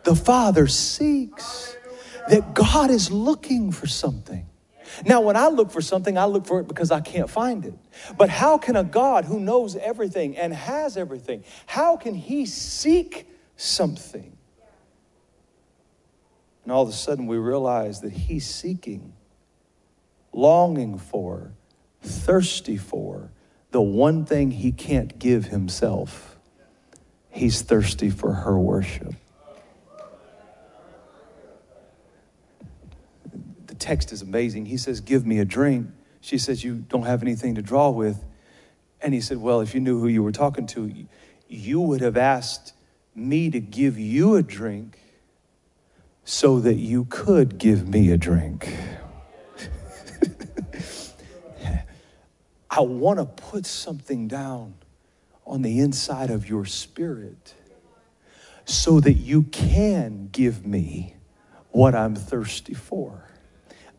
The 0.03 0.15
Father 0.15 0.67
seeks 0.67 1.75
that 2.29 2.53
God 2.53 2.89
is 2.89 3.11
looking 3.11 3.71
for 3.71 3.87
something. 3.87 4.45
Now, 5.05 5.21
when 5.21 5.35
I 5.35 5.47
look 5.47 5.71
for 5.71 5.81
something, 5.81 6.17
I 6.17 6.25
look 6.25 6.45
for 6.45 6.59
it 6.59 6.67
because 6.67 6.91
I 6.91 7.01
can't 7.01 7.29
find 7.29 7.65
it. 7.65 7.73
But 8.17 8.29
how 8.29 8.57
can 8.57 8.75
a 8.75 8.83
God 8.83 9.25
who 9.25 9.39
knows 9.39 9.75
everything 9.75 10.37
and 10.37 10.53
has 10.53 10.97
everything, 10.97 11.43
how 11.65 11.97
can 11.97 12.13
he 12.13 12.45
seek 12.45 13.27
something? 13.55 14.37
And 16.63 16.71
all 16.71 16.83
of 16.83 16.89
a 16.89 16.93
sudden, 16.93 17.27
we 17.27 17.37
realize 17.37 18.01
that 18.01 18.13
he's 18.13 18.45
seeking, 18.45 19.13
longing 20.31 20.97
for, 20.97 21.53
thirsty 22.01 22.77
for 22.77 23.31
the 23.71 23.81
one 23.81 24.23
thing 24.23 24.51
he 24.51 24.71
can't 24.71 25.17
give 25.17 25.45
himself. 25.45 26.37
He's 27.31 27.63
thirsty 27.63 28.11
for 28.11 28.31
her 28.31 28.57
worship. 28.57 29.15
Text 33.83 34.13
is 34.13 34.21
amazing. 34.21 34.67
He 34.67 34.77
says, 34.77 35.01
Give 35.01 35.25
me 35.25 35.39
a 35.39 35.45
drink. 35.45 35.87
She 36.21 36.37
says, 36.37 36.63
You 36.63 36.75
don't 36.75 37.03
have 37.03 37.21
anything 37.21 37.55
to 37.55 37.61
draw 37.61 37.89
with. 37.89 38.23
And 39.01 39.13
he 39.13 39.19
said, 39.19 39.37
Well, 39.37 39.59
if 39.59 39.75
you 39.75 39.81
knew 39.81 39.99
who 39.99 40.07
you 40.07 40.23
were 40.23 40.31
talking 40.31 40.65
to, 40.67 40.89
you 41.49 41.81
would 41.81 41.99
have 41.99 42.15
asked 42.15 42.73
me 43.13 43.49
to 43.49 43.59
give 43.59 43.99
you 43.99 44.35
a 44.35 44.43
drink 44.43 44.99
so 46.23 46.61
that 46.61 46.75
you 46.75 47.03
could 47.05 47.57
give 47.57 47.87
me 47.87 48.11
a 48.11 48.17
drink. 48.17 48.73
I 52.69 52.79
want 52.79 53.19
to 53.19 53.25
put 53.25 53.65
something 53.65 54.29
down 54.29 54.75
on 55.45 55.61
the 55.61 55.81
inside 55.81 56.31
of 56.31 56.47
your 56.47 56.63
spirit 56.63 57.53
so 58.63 59.01
that 59.01 59.15
you 59.15 59.43
can 59.43 60.29
give 60.31 60.65
me 60.65 61.17
what 61.71 61.93
I'm 61.93 62.15
thirsty 62.15 62.73
for. 62.73 63.32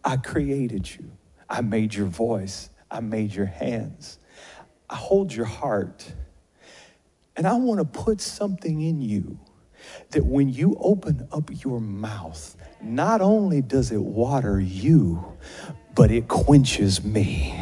I 0.05 0.17
created 0.19 0.89
you. 0.95 1.11
I 1.49 1.61
made 1.63 1.95
your 1.95 2.07
voice. 2.07 2.71
I 2.91 3.01
made 3.01 3.35
your 3.35 3.47
hands. 3.47 4.19
I 4.89 4.97
hold 4.97 5.33
your 5.33 5.47
heart. 5.47 6.13
And 7.37 7.47
I 7.47 7.55
want 7.55 7.81
to 7.81 7.85
put 7.85 8.21
something 8.21 8.83
in 8.83 9.01
you 9.01 9.39
that 10.11 10.25
when 10.25 10.49
you 10.49 10.77
open 10.79 11.27
up 11.33 11.51
your 11.65 11.81
mouth, 11.81 12.57
not 12.81 13.21
only 13.21 13.63
does 13.63 13.91
it 13.91 14.03
water 14.03 14.61
you, 14.61 15.25
but 15.95 16.11
it 16.11 16.29
quenches 16.29 17.05
me. 17.05 17.59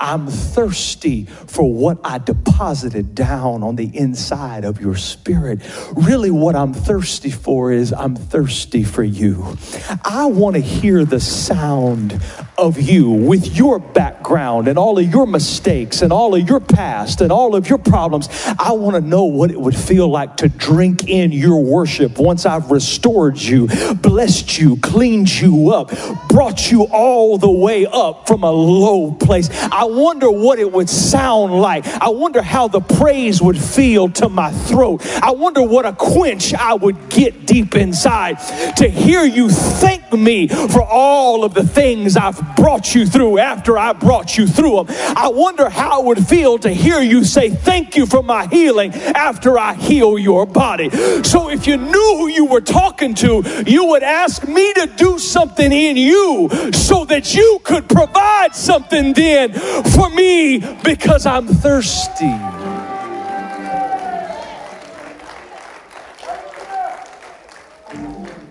I'm 0.00 0.26
thirsty 0.26 1.24
for 1.24 1.72
what 1.72 1.98
I 2.04 2.18
deposited 2.18 3.14
down 3.14 3.62
on 3.62 3.76
the 3.76 3.90
inside 3.96 4.64
of 4.64 4.80
your 4.80 4.96
spirit. 4.96 5.60
Really, 5.94 6.30
what 6.30 6.54
I'm 6.54 6.72
thirsty 6.74 7.30
for 7.30 7.72
is 7.72 7.92
I'm 7.92 8.16
thirsty 8.16 8.84
for 8.84 9.02
you. 9.02 9.56
I 10.04 10.26
want 10.26 10.56
to 10.56 10.62
hear 10.62 11.04
the 11.04 11.20
sound 11.20 12.20
of 12.58 12.80
you 12.80 13.10
with 13.10 13.56
your 13.56 13.78
background 13.78 14.68
and 14.68 14.78
all 14.78 14.98
of 14.98 15.12
your 15.12 15.26
mistakes 15.26 16.02
and 16.02 16.12
all 16.12 16.34
of 16.34 16.48
your 16.48 16.60
past 16.60 17.20
and 17.20 17.30
all 17.30 17.54
of 17.54 17.68
your 17.68 17.78
problems. 17.78 18.28
I 18.58 18.72
want 18.72 18.96
to 18.96 19.00
know 19.00 19.24
what 19.24 19.50
it 19.50 19.60
would 19.60 19.76
feel 19.76 20.08
like 20.08 20.38
to 20.38 20.48
drink 20.48 21.08
in 21.08 21.32
your 21.32 21.62
worship 21.62 22.18
once 22.18 22.46
I've 22.46 22.70
restored 22.70 23.38
you, 23.38 23.68
blessed 23.96 24.58
you, 24.58 24.76
cleaned 24.78 25.30
you 25.30 25.72
up, 25.72 25.92
brought 26.28 26.70
you 26.70 26.84
all 26.84 27.38
the 27.38 27.50
way 27.50 27.86
up 27.86 28.26
from 28.26 28.42
a 28.42 28.50
low 28.50 29.12
place. 29.12 29.50
I 29.50 29.84
wonder 29.84 30.30
what 30.30 30.58
it 30.58 30.70
would 30.70 30.88
sound 30.88 31.60
like. 31.60 31.86
I 31.86 32.08
wonder 32.08 32.42
how 32.42 32.68
the 32.68 32.80
praise 32.80 33.42
would 33.42 33.58
feel 33.58 34.08
to 34.10 34.28
my 34.28 34.50
throat. 34.50 35.06
I 35.22 35.32
wonder 35.32 35.62
what 35.62 35.84
a 35.84 35.92
quench 35.92 36.54
I 36.54 36.74
would 36.74 37.08
get 37.10 37.46
deep 37.46 37.74
inside 37.74 38.38
to 38.76 38.88
hear 38.88 39.24
you 39.24 39.50
thank 39.50 40.12
me 40.12 40.48
for 40.48 40.82
all 40.82 41.44
of 41.44 41.54
the 41.54 41.66
things 41.66 42.16
I've 42.16 42.45
brought 42.54 42.94
you 42.94 43.06
through 43.06 43.38
after 43.38 43.78
I 43.78 43.92
brought 43.92 44.36
you 44.36 44.46
through 44.46 44.84
them. 44.84 44.96
I 45.16 45.28
wonder 45.28 45.68
how 45.68 46.02
it 46.02 46.06
would 46.06 46.26
feel 46.26 46.58
to 46.58 46.70
hear 46.70 47.00
you 47.00 47.24
say, 47.24 47.50
Thank 47.50 47.96
you 47.96 48.06
for 48.06 48.22
my 48.22 48.46
healing 48.46 48.92
after 48.94 49.58
I 49.58 49.74
heal 49.74 50.18
your 50.18 50.46
body. 50.46 50.90
So 51.22 51.48
if 51.50 51.66
you 51.66 51.76
knew 51.76 52.16
who 52.18 52.28
you 52.28 52.46
were 52.46 52.60
talking 52.60 53.14
to, 53.16 53.42
you 53.66 53.86
would 53.86 54.02
ask 54.02 54.46
me 54.46 54.72
to 54.74 54.86
do 54.86 55.18
something 55.18 55.72
in 55.72 55.96
you 55.96 56.48
so 56.72 57.04
that 57.06 57.34
you 57.34 57.60
could 57.64 57.88
provide 57.88 58.54
something 58.54 59.12
then 59.12 59.52
for 59.52 60.10
me 60.10 60.58
because 60.82 61.26
I'm 61.26 61.46
thirsty. 61.46 62.75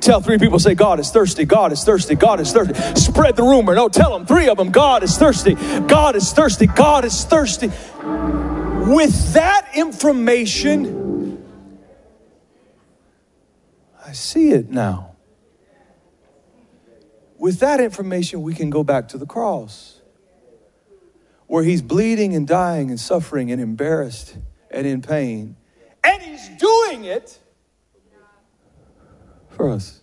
Tell 0.06 0.22
three 0.22 0.38
people, 0.38 0.60
say, 0.60 0.76
God 0.76 1.00
is 1.00 1.10
thirsty, 1.10 1.46
God 1.46 1.72
is 1.72 1.84
thirsty, 1.84 2.14
God 2.14 2.40
is 2.40 2.54
thirsty. 2.54 2.76
Spread 2.94 3.36
the 3.36 3.42
rumor. 3.42 3.74
No, 3.74 3.90
tell 3.90 4.16
them, 4.16 4.28
three 4.28 4.48
of 4.48 4.56
them, 4.56 4.70
God 4.70 5.02
is 5.02 5.18
thirsty, 5.18 5.56
God 5.56 6.16
is 6.16 6.32
thirsty, 6.32 6.68
God 6.68 7.06
is 7.06 7.24
thirsty. 7.24 7.72
With 8.86 9.34
that 9.34 9.68
information, 9.74 11.44
I 14.06 14.12
see 14.12 14.52
it 14.52 14.70
now. 14.70 15.16
With 17.40 17.62
that 17.62 17.80
information, 17.80 18.44
we 18.44 18.54
can 18.54 18.70
go 18.70 18.84
back 18.84 19.08
to 19.08 19.18
the 19.18 19.26
cross 19.26 20.02
where 21.48 21.64
he's 21.64 21.82
bleeding 21.82 22.36
and 22.36 22.48
dying 22.48 22.92
and 22.92 23.00
suffering 23.00 23.52
and 23.52 23.60
embarrassed 23.60 24.38
and 24.70 24.86
in 24.86 25.02
pain. 25.02 25.56
And 26.04 26.22
he's 26.22 26.48
doing 26.60 27.06
it 27.06 27.40
for 29.56 29.70
us. 29.70 30.02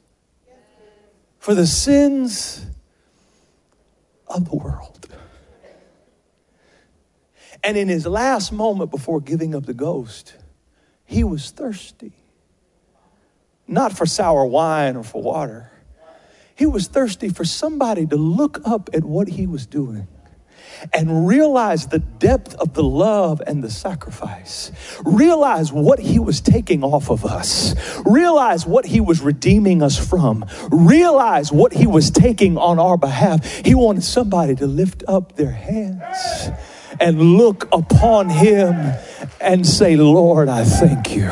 For 1.39 1.55
the 1.55 1.67
sins 1.67 2.65
of 4.27 4.49
the 4.49 4.57
world. 4.57 5.07
And 7.65 7.77
in 7.77 7.89
his 7.89 8.07
last 8.07 8.53
moment 8.53 8.91
before 8.91 9.21
giving 9.21 9.55
up 9.55 9.67
the 9.67 9.75
ghost, 9.75 10.35
he 11.05 11.23
was 11.23 11.51
thirsty. 11.51 12.13
Not 13.69 13.97
for 13.97 14.07
sour 14.07 14.45
wine 14.45 14.97
or 14.97 15.05
for 15.05 15.23
water. 15.23 15.71
He 16.55 16.67
was 16.67 16.89
thirsty 16.89 17.29
for 17.29 17.45
somebody 17.45 18.07
to 18.07 18.17
look 18.17 18.61
up 18.65 18.91
at 18.93 19.05
what 19.05 19.29
he 19.29 19.47
was 19.47 19.67
doing 19.67 20.09
and 20.93 21.27
realize 21.27 21.87
the 21.89 21.99
depth 21.99 22.55
of 22.57 22.75
the 22.75 22.83
love 22.83 23.41
and 23.47 23.63
the 23.63 23.71
sacrifice. 23.71 24.73
Realize 25.05 25.73
what 25.73 25.99
he 25.99 26.19
was 26.19 26.41
taking 26.41 26.83
off 26.83 27.11
of 27.11 27.25
us. 27.25 27.75
Realize 28.05 28.67
what 28.67 28.87
he 28.87 29.01
was 29.01 29.21
redeeming 29.21 29.83
us 29.83 29.99
from. 29.99 30.45
Realize 30.71 31.53
what 31.53 31.73
he 31.73 31.87
was 31.87 32.11
taking 32.11 32.57
on 32.59 32.79
our 32.79 32.97
behalf. 32.97 33.45
He 33.65 33.75
wanted 33.75 34.05
somebody 34.05 34.55
to 34.57 34.67
lift 34.67 35.05
up 35.07 35.37
their 35.37 35.53
hands 35.53 36.51
and 37.01 37.21
look 37.37 37.69
upon 37.73 38.29
him 38.29 38.95
and 39.41 39.67
say, 39.67 39.97
Lord, 39.97 40.49
I 40.49 40.65
thank 40.65 41.15
you. 41.15 41.31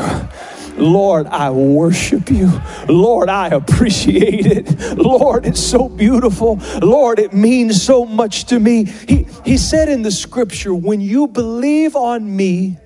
Lord, 0.76 1.26
I 1.26 1.50
worship 1.50 2.30
you. 2.30 2.50
Lord, 2.88 3.28
I 3.28 3.48
appreciate 3.48 4.46
it. 4.46 4.98
Lord, 4.98 5.46
it's 5.46 5.60
so 5.60 5.88
beautiful. 5.88 6.60
Lord, 6.82 7.18
it 7.18 7.32
means 7.32 7.82
so 7.82 8.04
much 8.04 8.44
to 8.46 8.58
me. 8.58 8.84
He, 8.84 9.26
he 9.44 9.56
said 9.56 9.88
in 9.88 10.02
the 10.02 10.10
scripture, 10.10 10.74
when 10.74 11.00
you 11.00 11.26
believe 11.26 11.96
on 11.96 12.34
me, 12.34 12.78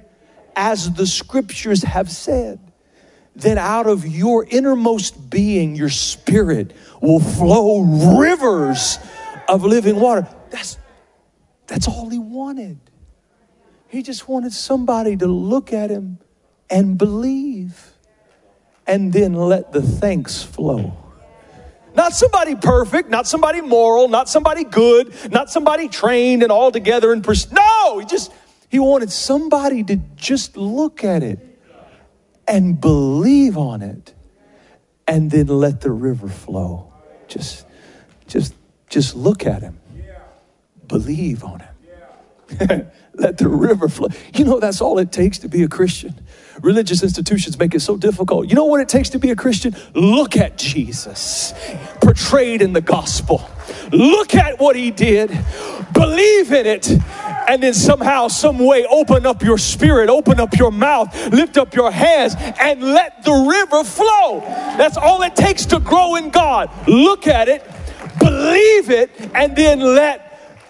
as 0.57 0.93
the 0.95 1.07
scriptures 1.07 1.83
have 1.83 2.11
said, 2.11 2.61
then 3.37 3.59
out 3.59 3.87
of 3.87 4.07
your 4.07 4.47
innermost 4.49 5.29
being, 5.29 5.75
your 5.75 5.89
spirit 5.89 6.73
will 7.01 7.21
flow 7.21 7.81
rivers 8.19 8.99
of 9.49 9.65
living 9.65 9.99
water. 9.99 10.29
That's, 10.51 10.79
that's 11.67 11.89
all 11.89 12.09
he 12.09 12.19
wanted. 12.19 12.79
He 13.89 14.03
just 14.03 14.29
wanted 14.29 14.53
somebody 14.53 15.17
to 15.17 15.27
look 15.27 15.73
at 15.73 15.91
him 15.91 16.19
and 16.75 16.99
believe, 16.99 17.93
and 18.85 19.13
then 19.13 19.33
let 19.33 19.73
the 19.73 19.81
thanks 19.81 20.43
flow. 20.43 20.93
Not 21.95 22.13
somebody 22.13 22.57
perfect, 22.57 23.09
not 23.09 23.29
somebody 23.29 23.61
moral, 23.61 24.09
not 24.09 24.29
somebody 24.29 24.65
good, 24.65 25.15
not 25.31 25.49
somebody 25.49 25.89
trained 25.89 26.43
and 26.43 26.51
all 26.51 26.73
together 26.73 27.13
and 27.13 27.23
pers- 27.23 27.53
no, 27.53 28.01
he 28.01 28.07
just 28.07 28.33
he 28.69 28.81
wanted 28.81 29.13
somebody 29.13 29.85
to 29.85 29.97
just 30.17 30.57
look 30.57 31.05
at 31.05 31.23
it 31.23 31.39
and 32.49 32.81
believe 32.81 33.57
on 33.57 33.81
it 33.81 34.13
and 35.07 35.31
then 35.31 35.47
let 35.47 35.81
the 35.81 35.93
river 35.93 36.29
flow. 36.29 36.93
Just 37.29 37.65
just 38.27 38.53
just 38.91 39.15
look 39.15 39.47
at 39.47 39.63
him. 39.63 39.79
Believe 40.89 41.45
on 41.45 41.61
him. 41.61 41.74
Let 43.15 43.39
the 43.39 43.49
river 43.49 43.89
flow. 43.89 44.09
You 44.35 44.45
know, 44.45 44.61
that's 44.61 44.81
all 44.81 44.99
it 44.99 45.13
takes 45.13 45.39
to 45.39 45.49
be 45.49 45.63
a 45.63 45.69
Christian. 45.69 46.15
Religious 46.61 47.03
institutions 47.03 47.59
make 47.59 47.75
it 47.75 47.81
so 47.81 47.97
difficult. 47.97 48.49
You 48.49 48.55
know 48.55 48.65
what 48.65 48.81
it 48.81 48.89
takes 48.89 49.11
to 49.11 49.19
be 49.19 49.31
a 49.31 49.37
Christian? 49.37 49.75
Look 49.95 50.37
at 50.37 50.59
Jesus 50.59 51.53
portrayed 52.01 52.63
in 52.63 52.73
the 52.73 52.81
gospel. 52.81 53.49
Look 53.93 54.35
at 54.35 54.59
what 54.59 54.77
he 54.77 54.91
did, 54.91 55.31
believe 55.93 56.53
in 56.53 56.67
it, 56.67 56.91
and 57.49 57.63
then 57.63 57.75
somehow, 57.75 58.29
some 58.29 58.59
way, 58.59 58.85
open 58.87 59.27
up 59.27 59.43
your 59.43 59.59
spirit, 59.59 60.09
open 60.09 60.41
up 60.41 60.57
your 60.57 60.71
mouth, 60.71 61.33
lift 61.33 61.57
up 61.57 61.75
your 61.75 61.91
hands, 61.91 62.35
and 62.61 62.83
let 62.83 63.25
the 63.25 63.33
river 63.33 63.85
flow. 63.85 64.41
That's 64.77 64.97
all 64.97 65.23
it 65.23 65.37
takes 65.37 65.67
to 65.67 65.81
grow 65.81 66.17
in 66.17 66.31
God. 66.31 66.71
Look 66.87 67.27
at 67.27 67.49
it, 67.49 67.63
believe 68.19 68.91
it, 68.91 69.11
and 69.35 69.57
then 69.57 69.81
let 69.81 70.24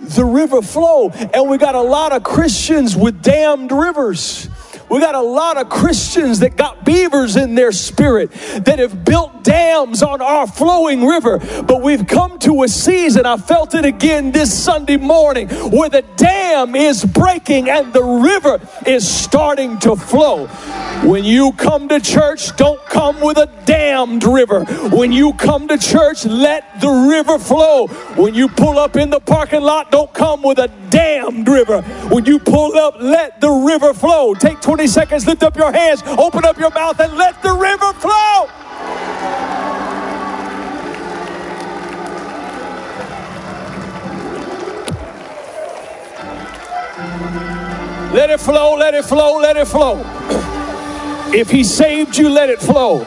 the 0.09 0.25
river 0.25 0.63
flow. 0.63 1.11
And 1.11 1.49
we 1.49 1.59
got 1.59 1.75
a 1.75 1.83
lot 1.83 2.13
of 2.13 2.23
Christians 2.23 2.97
with 2.97 3.23
dammed 3.23 3.73
rivers. 3.73 4.49
We 4.91 5.01
got 5.01 5.15
a 5.15 5.23
lot 5.23 5.57
of 5.57 5.69
Christians 5.69 6.41
that 6.41 6.57
got 6.57 6.85
beavers 6.85 7.37
in 7.37 7.55
their 7.55 7.73
spirit 7.73 8.31
that 8.65 8.79
have 8.79 9.05
built 9.05 9.43
dams 9.43 10.03
on 10.03 10.21
our 10.21 10.47
flowing 10.47 11.07
river. 11.07 11.39
But 11.63 11.83
we've 11.83 12.07
come 12.07 12.39
to 12.41 12.63
a 12.63 12.69
season, 12.69 13.27
I 13.27 13.37
felt 13.37 13.75
it 13.75 13.85
again 13.85 14.33
this 14.33 14.53
Sunday 14.53 14.97
morning, 14.97 15.49
where 15.49 15.89
the 15.89 16.03
dam 16.17 16.75
is 16.75 17.05
breaking 17.05 17.69
and 17.69 17.93
the 17.93 18.03
river 18.03 18.61
is 18.87 19.07
starting 19.09 19.79
to 19.81 19.97
flow. 19.97 20.47
When 21.05 21.25
you 21.25 21.53
come 21.53 21.89
to 21.89 22.01
church, 22.01 22.57
don't 22.57 22.83
come 22.87 23.21
with 23.21 23.37
a 23.37 23.47
dammed 23.67 24.25
river. 24.25 24.65
When 24.65 25.13
you 25.13 25.35
come 25.35 25.69
to 25.69 25.79
church, 25.79 26.25
let 26.25 26.81
the 26.81 26.89
river 26.91 27.39
flow. 27.39 27.89
When 28.17 28.35
you 28.35 28.49
pull 28.49 28.79
up 28.79 28.97
in 28.97 29.11
the 29.11 29.21
parking 29.21 29.63
lot, 29.63 29.91
don't 29.91 30.13
come 30.13 30.43
with 30.43 30.59
a 30.59 30.69
dammed 30.91 31.47
river. 31.49 31.83
When 32.11 32.25
you 32.25 32.39
pull 32.39 32.77
up, 32.77 32.97
let 32.99 33.41
the 33.41 33.51
river 33.51 33.93
flow. 33.93 34.35
Take 34.35 34.61
20 34.61 34.74
seconds, 34.87 35.27
lift 35.27 35.43
up 35.43 35.57
your 35.57 35.73
hands, 35.73 36.03
open 36.19 36.45
up 36.45 36.59
your 36.59 36.71
mouth, 36.71 36.99
and 37.01 37.17
let 37.17 37.41
the 37.43 37.53
river 37.53 37.93
flow. 37.95 38.49
Let 48.13 48.31
it 48.31 48.41
flow, 48.41 48.77
let 48.77 48.95
it 48.95 49.05
flow, 49.05 49.39
let 49.39 49.57
it 49.57 49.67
flow. 49.67 50.03
If 51.35 51.51
he 51.51 51.65
saved 51.65 52.17
you, 52.17 52.29
let 52.29 52.49
it 52.49 52.61
flow. 52.61 53.05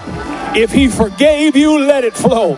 If 0.54 0.74
he 0.74 0.90
forgave 0.90 1.56
you, 1.56 1.80
let 1.80 2.04
it 2.04 2.14
flow. 2.14 2.58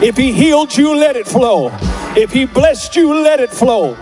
If 0.00 0.16
he 0.16 0.32
healed 0.32 0.74
you, 0.74 0.94
let 0.96 1.16
it 1.16 1.26
flow. 1.26 1.70
If 2.16 2.32
he 2.32 2.46
blessed 2.46 2.96
you, 2.96 3.12
let 3.12 3.40
it 3.40 3.50
flow. 3.50 3.96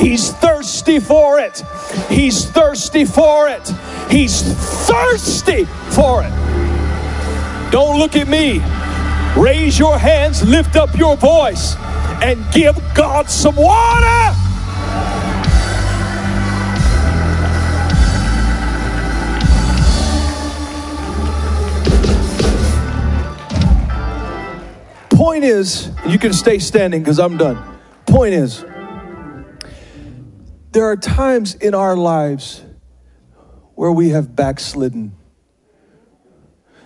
He's 0.00 0.32
thirsty 0.32 0.98
for 0.98 1.38
it. 1.38 1.62
He's 2.08 2.48
thirsty 2.48 3.04
for 3.04 3.48
it. 3.48 3.68
He's 4.10 4.40
thirsty 4.88 5.66
for 5.90 6.22
it. 6.24 6.30
Don't 7.70 7.98
look 7.98 8.16
at 8.16 8.26
me. 8.26 8.62
Raise 9.36 9.78
your 9.78 9.98
hands, 9.98 10.42
lift 10.42 10.74
up 10.74 10.96
your 10.96 11.16
voice, 11.16 11.76
and 12.22 12.42
give 12.50 12.76
God 12.94 13.28
some 13.28 13.56
water. 13.56 14.34
Point 25.10 25.44
is, 25.44 25.90
you 26.08 26.18
can 26.18 26.32
stay 26.32 26.58
standing 26.58 27.02
because 27.02 27.20
I'm 27.20 27.36
done. 27.36 27.62
Point 28.06 28.32
is, 28.32 28.64
there 30.72 30.86
are 30.86 30.96
times 30.96 31.54
in 31.54 31.74
our 31.74 31.96
lives 31.96 32.62
where 33.74 33.90
we 33.90 34.10
have 34.10 34.36
backslidden. 34.36 35.16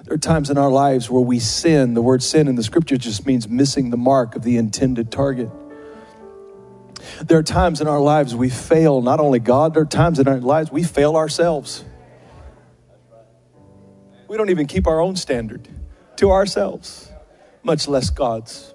There 0.05 0.15
are 0.15 0.19
times 0.19 0.51
in 0.51 0.59
our 0.59 0.71
lives 0.71 1.11
where 1.11 1.23
we 1.23 1.39
sin. 1.39 1.95
The 1.95 2.03
word 2.03 2.23
sin 2.23 2.49
in 2.49 2.57
the 2.57 2.63
scripture 2.63 2.97
just 2.97 3.27
means 3.27 3.49
missing 3.49 3.91
the 3.91 3.97
mark 3.97 4.37
of 4.37 4.43
the 4.43 4.57
intended 4.57 5.11
target. 5.11 5.51
There 7.23 7.39
are 7.39 7.43
times 7.43 7.81
in 7.81 7.89
our 7.89 8.01
lives 8.01 8.35
we 8.35 8.49
fail 8.49 9.03
not 9.03 9.21
only 9.21 9.39
God, 9.39 9.75
there 9.75 9.83
are 9.83 9.87
times 9.87 10.19
in 10.19 10.29
our 10.29 10.41
lives 10.41 10.73
we 10.73 10.83
fail 10.83 11.17
ourselves. 11.17 11.85
We 14.29 14.37
don't 14.37 14.51
even 14.51 14.67
keep 14.67 14.87
our 14.87 15.01
own 15.01 15.17
standard 15.17 15.69
to 16.17 16.31
ourselves, 16.31 17.11
much 17.63 17.87
less 17.87 18.11
God's. 18.11 18.74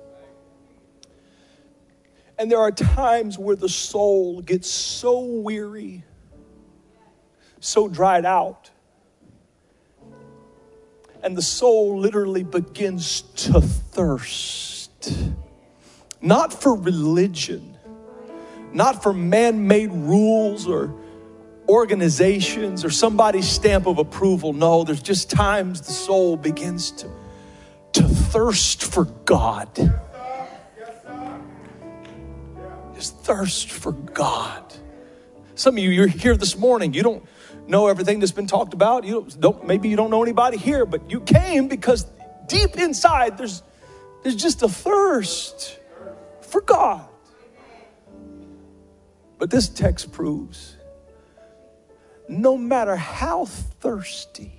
And 2.40 2.50
there 2.50 2.60
are 2.60 2.72
times 2.72 3.38
where 3.38 3.58
the 3.58 3.68
soul 3.68 4.42
gets 4.42 4.70
so 4.70 5.20
weary, 5.20 6.06
so 7.60 7.90
dried 7.90 8.24
out, 8.24 8.72
and 11.22 11.36
the 11.36 11.42
soul 11.42 12.00
literally 12.00 12.44
begins 12.44 13.24
to 13.24 13.60
thirst, 13.60 15.14
not 16.22 16.54
for 16.54 16.76
religion, 16.76 17.78
not 18.72 19.04
for 19.04 19.12
man 19.12 19.68
made 19.68 19.92
rules 19.92 20.66
or 20.66 20.96
organizations 21.68 22.86
or 22.86 22.90
somebody's 22.90 23.50
stamp 23.50 23.86
of 23.86 23.98
approval. 23.98 24.54
No, 24.54 24.86
there's 24.86 25.04
just 25.04 25.30
times 25.30 25.82
the 25.82 25.92
soul 25.92 26.38
begins 26.38 26.92
to, 26.92 27.12
to 27.92 28.04
thirst 28.04 28.82
for 28.84 29.04
God. 29.26 30.00
Just 33.00 33.16
thirst 33.20 33.72
for 33.72 33.94
God. 33.94 34.62
Some 35.56 35.76
of 35.78 35.80
you, 35.80 35.90
you're 35.90 36.08
here 36.08 36.36
this 36.36 36.58
morning, 36.58 36.94
you 36.94 37.02
don't 37.02 37.26
know 37.66 37.88
everything 37.88 38.20
that's 38.20 38.34
been 38.34 38.46
talked 38.46 38.74
about. 38.74 39.06
You 39.06 39.26
don't, 39.40 39.66
maybe 39.66 39.88
you 39.88 39.96
don't 39.96 40.10
know 40.10 40.22
anybody 40.22 40.58
here, 40.58 40.86
but 40.86 41.10
you 41.10 41.22
came 41.22 41.70
because 41.70 42.06
deep 42.48 42.78
inside 42.78 43.38
there's, 43.38 43.64
there's 44.22 44.36
just 44.36 44.64
a 44.64 44.68
thirst 44.68 45.80
for 46.42 46.60
God. 46.60 47.08
But 49.38 49.50
this 49.50 49.70
text 49.70 50.12
proves 50.12 50.76
no 52.28 52.58
matter 52.58 52.98
how 52.98 53.46
thirsty 53.46 54.52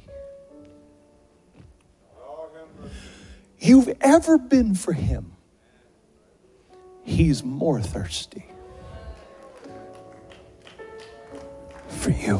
you've 3.58 3.92
ever 4.00 4.38
been 4.38 4.74
for 4.74 4.94
Him, 4.94 5.36
He's 7.10 7.42
more 7.42 7.82
thirsty 7.82 8.46
for 11.88 12.12
you. 12.12 12.36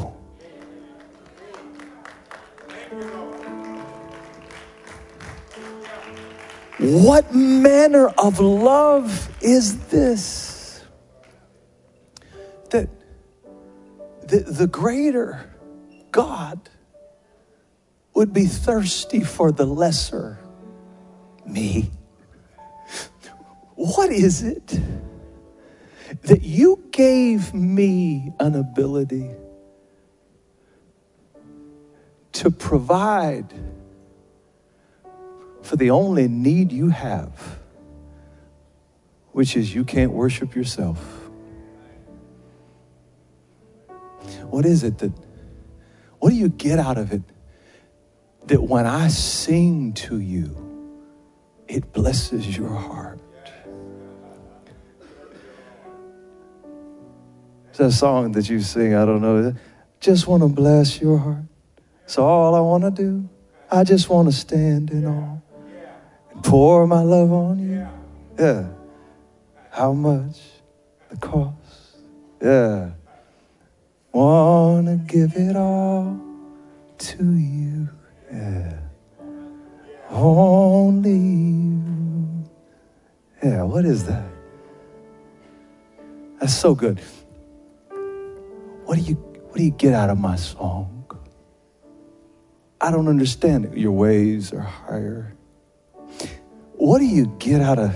What 6.79 7.35
manner 7.35 8.07
of 8.17 8.39
love 8.39 9.29
is 9.43 9.77
this? 9.89 10.85
That 12.71 12.89
the, 14.23 14.39
the 14.39 14.69
greater 14.69 15.53
God 16.13 16.71
would 18.15 18.33
be 18.33 18.45
thirsty 18.47 19.25
for 19.25 19.51
the 19.51 19.67
lesser 19.67 20.39
me. 21.45 21.91
What 23.81 24.13
is 24.13 24.43
it 24.43 24.79
that 26.25 26.43
you 26.43 26.85
gave 26.91 27.55
me 27.55 28.31
an 28.39 28.55
ability 28.55 29.31
to 32.33 32.51
provide 32.51 33.55
for 35.63 35.77
the 35.77 35.93
only 35.93 36.29
need 36.29 36.73
you 36.73 36.91
have, 36.91 37.59
which 39.33 39.57
is 39.57 39.75
you 39.75 39.85
can't 39.85 40.13
worship 40.13 40.55
yourself? 40.55 41.31
What 44.51 44.67
is 44.67 44.85
it 44.85 44.99
that, 44.99 45.13
what 46.19 46.29
do 46.29 46.37
you 46.37 46.51
get 46.51 46.79
out 46.79 46.99
of 46.99 47.15
it 47.15 47.23
that 48.45 48.63
when 48.63 48.85
I 48.85 49.09
sing 49.09 49.95
to 49.95 50.21
you, 50.21 50.55
it 51.67 51.95
blesses 51.95 52.59
your 52.59 52.75
heart? 52.75 53.21
A 57.81 57.91
song 57.91 58.33
that 58.33 58.47
you 58.51 58.61
sing, 58.61 58.95
I 58.95 59.07
don't 59.07 59.23
know. 59.23 59.55
Just 60.01 60.27
want 60.27 60.43
to 60.43 60.49
bless 60.51 61.01
your 61.01 61.17
heart. 61.17 61.45
So 62.05 62.23
all 62.23 62.55
I 62.55 62.61
want 62.61 62.85
to 62.85 62.91
do. 62.91 63.27
I 63.71 63.85
just 63.85 64.11
want 64.11 64.29
to 64.29 64.37
stand 64.37 64.91
in 64.91 65.07
awe 65.07 65.39
and 66.31 66.45
pour 66.45 66.87
my 66.87 67.01
love 67.01 67.33
on 67.33 67.59
you. 67.59 67.89
Yeah. 68.39 68.67
How 69.71 69.95
much 69.95 70.41
the 71.09 71.17
cost? 71.17 71.55
Yeah. 72.43 72.91
Wanna 74.13 74.97
give 74.97 75.37
it 75.37 75.57
all 75.57 76.21
to 76.99 77.25
you. 77.25 77.89
Yeah. 78.31 78.79
Only 80.11 81.17
you. 81.17 82.45
Yeah, 83.43 83.63
what 83.63 83.87
is 83.87 84.05
that? 84.05 84.29
That's 86.41 86.55
so 86.55 86.75
good. 86.75 87.01
What 88.91 88.99
do 88.99 89.05
you 89.05 89.15
what 89.15 89.55
do 89.57 89.63
you 89.63 89.71
get 89.71 89.95
out 89.95 90.11
of 90.11 90.19
my 90.19 90.35
song? 90.35 91.09
I 92.81 92.91
don't 92.91 93.07
understand 93.07 93.67
it. 93.67 93.79
Your 93.79 93.93
ways 93.93 94.53
are 94.53 94.59
higher. 94.59 95.37
What 96.73 96.99
do 96.99 97.05
you 97.05 97.27
get 97.39 97.61
out 97.61 97.79
of 97.79 97.95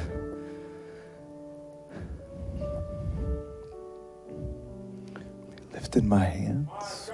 lifting 5.73 6.07
my 6.07 6.25
hands? 6.25 7.11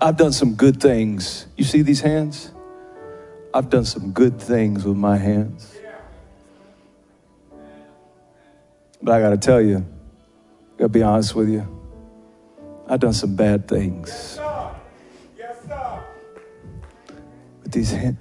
I've 0.00 0.16
done 0.16 0.32
some 0.32 0.54
good 0.54 0.80
things. 0.80 1.48
You 1.56 1.64
see 1.64 1.82
these 1.82 2.00
hands? 2.00 2.52
I've 3.52 3.70
done 3.70 3.86
some 3.86 4.12
good 4.12 4.40
things 4.40 4.84
with 4.84 4.96
my 4.96 5.16
hands. 5.16 5.76
But 9.02 9.16
I 9.16 9.20
got 9.20 9.30
to 9.30 9.36
tell 9.36 9.60
you, 9.60 9.84
I 10.74 10.78
got 10.78 10.84
to 10.84 10.88
be 10.88 11.02
honest 11.02 11.34
with 11.34 11.48
you. 11.48 11.66
I've 12.88 13.00
done 13.00 13.12
some 13.12 13.36
bad 13.36 13.68
things. 13.68 14.38
Yes 15.38 15.56
stop. 15.64 16.04
With 17.62 17.72
these 17.72 17.92
hands. 17.92 18.18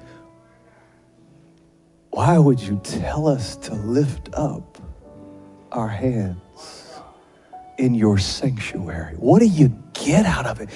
Why 2.12 2.38
would 2.38 2.60
you 2.60 2.80
tell 2.84 3.28
us 3.28 3.56
to 3.56 3.74
lift 3.74 4.30
up 4.34 4.78
our 5.72 5.88
hands 5.88 6.94
in 7.80 7.96
your 7.96 8.20
sanctuary? 8.20 9.16
What 9.16 9.40
do 9.40 9.48
you 9.48 9.74
get 9.94 10.28
out 10.28 10.46
of 10.46 10.62
it? 10.62 10.70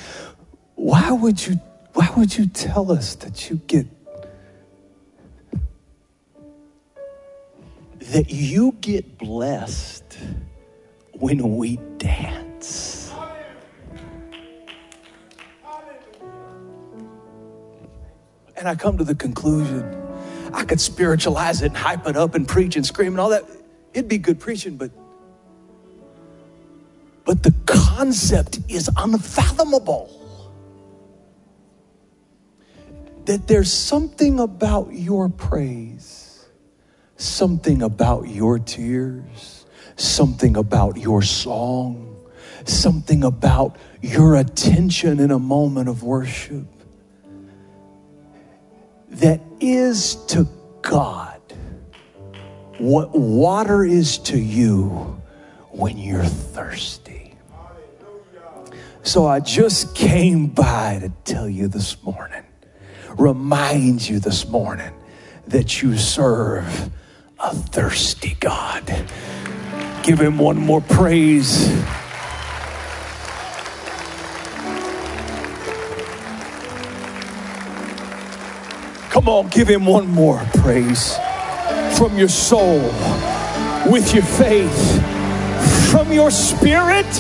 Why 0.75 1.11
would 1.11 1.45
you 1.45 1.59
why 1.93 2.09
would 2.17 2.35
you 2.35 2.47
tell 2.47 2.91
us 2.91 3.15
that 3.15 3.49
you 3.49 3.57
get 3.67 3.85
that 7.99 8.31
you 8.31 8.75
get 8.81 9.17
blessed 9.17 10.06
when 11.19 11.57
we 11.57 11.77
dance? 11.97 13.11
And 18.55 18.67
I 18.67 18.75
come 18.75 18.97
to 18.97 19.03
the 19.03 19.15
conclusion 19.15 20.07
I 20.53 20.63
could 20.63 20.79
spiritualize 20.79 21.61
it 21.61 21.67
and 21.67 21.77
hype 21.77 22.07
it 22.07 22.17
up 22.17 22.35
and 22.35 22.47
preach 22.47 22.75
and 22.75 22.85
scream 22.85 23.13
and 23.13 23.19
all 23.19 23.29
that. 23.29 23.43
It'd 23.93 24.09
be 24.09 24.17
good 24.17 24.39
preaching, 24.39 24.77
but 24.77 24.91
but 27.25 27.43
the 27.43 27.53
concept 27.65 28.59
is 28.69 28.89
unfathomable. 28.95 30.13
That 33.25 33.47
there's 33.47 33.71
something 33.71 34.39
about 34.39 34.93
your 34.93 35.27
praise, 35.27 36.45
something 37.17 37.81
about 37.81 38.29
your 38.29 38.59
tears, 38.59 39.56
something 39.97 40.55
about 40.55 40.97
your 40.97 41.21
song, 41.21 42.25
something 42.65 43.23
about 43.23 43.77
your 44.01 44.35
attention 44.35 45.19
in 45.19 45.31
a 45.31 45.39
moment 45.39 45.89
of 45.89 46.03
worship 46.03 46.65
that 49.09 49.41
is 49.59 50.15
to 50.27 50.47
God 50.81 51.41
what 52.77 53.17
water 53.17 53.83
is 53.83 54.19
to 54.19 54.37
you 54.37 55.19
when 55.71 55.97
you're 55.97 56.23
thirsty. 56.23 57.35
So 59.01 59.25
I 59.25 59.39
just 59.39 59.95
came 59.95 60.47
by 60.47 60.99
to 60.99 61.09
tell 61.23 61.49
you 61.49 61.67
this 61.67 62.03
morning, 62.03 62.43
remind 63.17 64.07
you 64.07 64.19
this 64.19 64.47
morning 64.47 64.93
that 65.47 65.81
you 65.81 65.97
serve 65.97 66.91
a 67.39 67.55
thirsty 67.55 68.35
God. 68.39 69.09
Give 70.07 70.21
him 70.21 70.37
one 70.37 70.55
more 70.57 70.79
praise. 70.79 71.67
Come 79.09 79.27
on, 79.27 79.49
give 79.49 79.67
him 79.67 79.85
one 79.85 80.07
more 80.07 80.41
praise 80.53 81.17
from 81.97 82.17
your 82.17 82.29
soul, 82.29 82.79
with 83.91 84.13
your 84.13 84.23
faith, 84.23 85.91
from 85.91 86.13
your 86.13 86.31
spirit. 86.31 87.13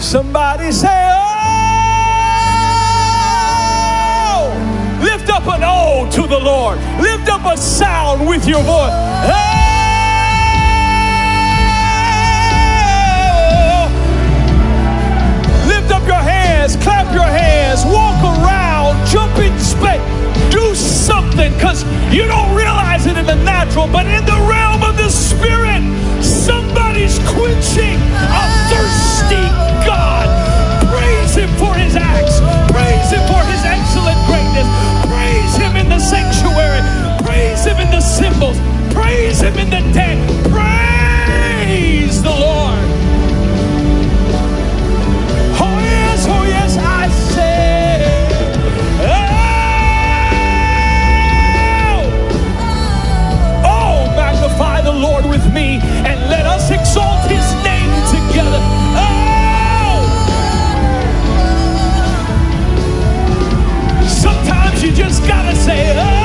Somebody 0.00 0.72
say, 0.72 1.10
Oh! 1.12 1.23
Up 5.34 5.48
an 5.48 5.64
O 5.64 6.08
to 6.12 6.28
the 6.28 6.38
Lord. 6.38 6.78
Lift 7.02 7.28
up 7.28 7.44
a 7.44 7.56
sound 7.56 8.24
with 8.28 8.46
your 8.46 8.62
voice. 8.62 8.94
Lift 15.66 15.90
up 15.90 16.06
your 16.06 16.22
hands, 16.22 16.76
clap 16.76 17.12
your 17.12 17.26
hands, 17.26 17.82
walk 17.84 18.22
around, 18.22 18.94
jump 19.10 19.36
in 19.38 19.58
space. 19.58 20.00
Do 20.54 20.72
something 20.76 21.52
because 21.54 21.82
you 22.14 22.28
don't 22.28 22.54
realize 22.54 23.06
it 23.06 23.18
in 23.18 23.26
the 23.26 23.34
natural, 23.34 23.88
but 23.88 24.06
in 24.06 24.24
the 24.24 24.38
realm 24.46 24.84
of 24.84 24.96
the 24.96 25.10
spirit, 25.10 25.82
somebody's 26.22 27.18
quenching 27.34 27.98
a 28.30 28.44
thirsty 28.70 29.46
God. 29.82 30.30
Praise 30.94 31.34
Him 31.34 31.50
for 31.58 31.74
His 31.74 31.96
acts, 31.96 32.38
praise 32.70 33.10
Him 33.10 33.26
for 33.26 33.42
His 33.50 33.62
excellent 33.66 34.20
greatness, 34.30 34.93
in 35.84 35.90
the 35.90 35.98
sanctuary, 35.98 36.80
praise 37.24 37.64
Him 37.64 37.78
in 37.78 37.90
the 37.90 38.00
cymbals, 38.00 38.58
praise 38.94 39.40
Him 39.40 39.54
in 39.58 39.68
the 39.70 39.80
dead, 39.92 40.18
praise 40.50 42.22
the 42.22 42.30
Lord. 42.30 42.78
Oh 45.60 45.78
yes, 45.82 46.26
oh 46.28 46.44
yes, 46.44 46.76
I 46.78 47.08
say. 47.34 48.04
Oh, 49.04 49.24
oh, 53.64 54.06
magnify 54.16 54.80
the 54.80 54.92
Lord 54.92 55.26
with 55.26 55.46
me 55.52 55.80
and 56.08 56.30
let 56.30 56.46
us 56.46 56.70
exalt 56.70 57.28
his 57.30 57.44
name 57.62 57.90
together. 58.14 58.60
Oh, 58.96 60.00
sometimes 64.06 64.63
you 64.84 64.92
just 64.92 65.26
gotta 65.26 65.56
say, 65.56 65.94
oh. 65.96 66.23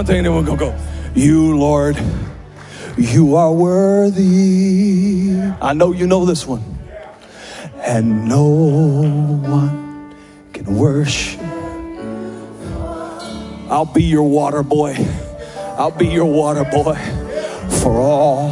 One 0.00 0.06
thing 0.06 0.22
then 0.22 0.34
we're 0.34 0.44
gonna 0.44 0.56
go. 0.56 0.74
You, 1.14 1.58
Lord, 1.58 2.02
you 2.96 3.36
are 3.36 3.52
worthy. 3.52 5.38
I 5.60 5.74
know 5.74 5.92
you 5.92 6.06
know 6.06 6.24
this 6.24 6.46
one. 6.46 6.64
And 7.82 8.26
no 8.26 8.46
one 8.46 10.14
can 10.54 10.74
worship. 10.74 11.38
I'll 13.68 13.84
be 13.84 14.04
your 14.04 14.22
water 14.22 14.62
boy. 14.62 14.96
I'll 15.76 15.90
be 15.90 16.06
your 16.06 16.32
water 16.32 16.64
boy 16.64 16.94
for 17.82 18.00
all 18.00 18.48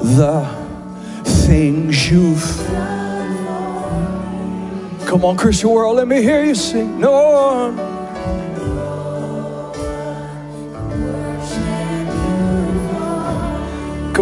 the 0.00 0.46
things 1.24 2.08
you've. 2.08 2.56
Come 5.08 5.24
on, 5.24 5.36
Christian 5.36 5.70
world, 5.70 5.96
let 5.96 6.06
me 6.06 6.22
hear 6.22 6.44
you 6.44 6.54
sing. 6.54 7.00
No 7.00 7.93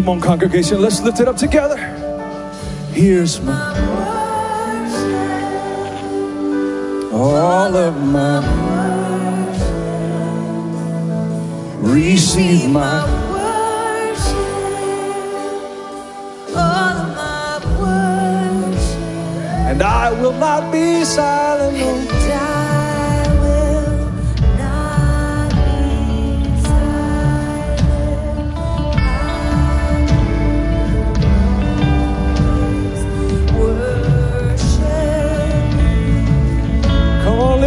Come 0.02 0.08
on, 0.08 0.20
congregation, 0.20 0.82
let's 0.82 1.00
lift 1.00 1.20
it 1.20 1.28
up 1.28 1.36
together. 1.36 1.76
Here's 2.90 3.40
my 3.40 3.70
all 7.12 7.76
of 7.76 7.96
my 8.02 8.40
worship. 9.46 9.84
receive 11.78 12.68
my 12.68 13.04
worship, 13.30 14.42
and 19.70 19.82
I 19.84 20.10
will 20.20 20.32
not 20.32 20.72
be 20.72 21.04
silent. 21.04 22.21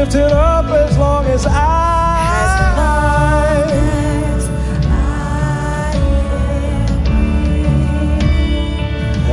Come 0.05 0.13
on, 0.13 0.13
lift 0.13 0.31
it 0.31 0.31
up 0.31 0.65
as 0.65 0.97
long 0.97 1.25
as 1.25 1.45
I. 1.47 1.75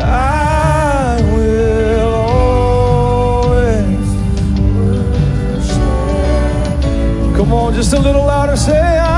I 0.05 1.21
will 1.35 2.01
always. 3.47 4.09
Come 7.37 7.53
on, 7.53 7.75
just 7.75 7.93
a 7.93 7.99
little 7.99 8.25
louder. 8.25 8.57
Say, 8.57 8.99
I 8.99 9.12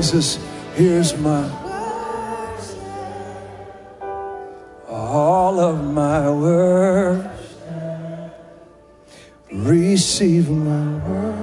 voices. 0.00 0.38
Here's 0.76 1.14
my 1.18 1.50
all 4.88 5.60
of 5.60 5.84
my 5.84 6.30
worship. 6.30 7.30
Receive 9.52 10.48
my 10.48 10.96
worship. 11.06 11.36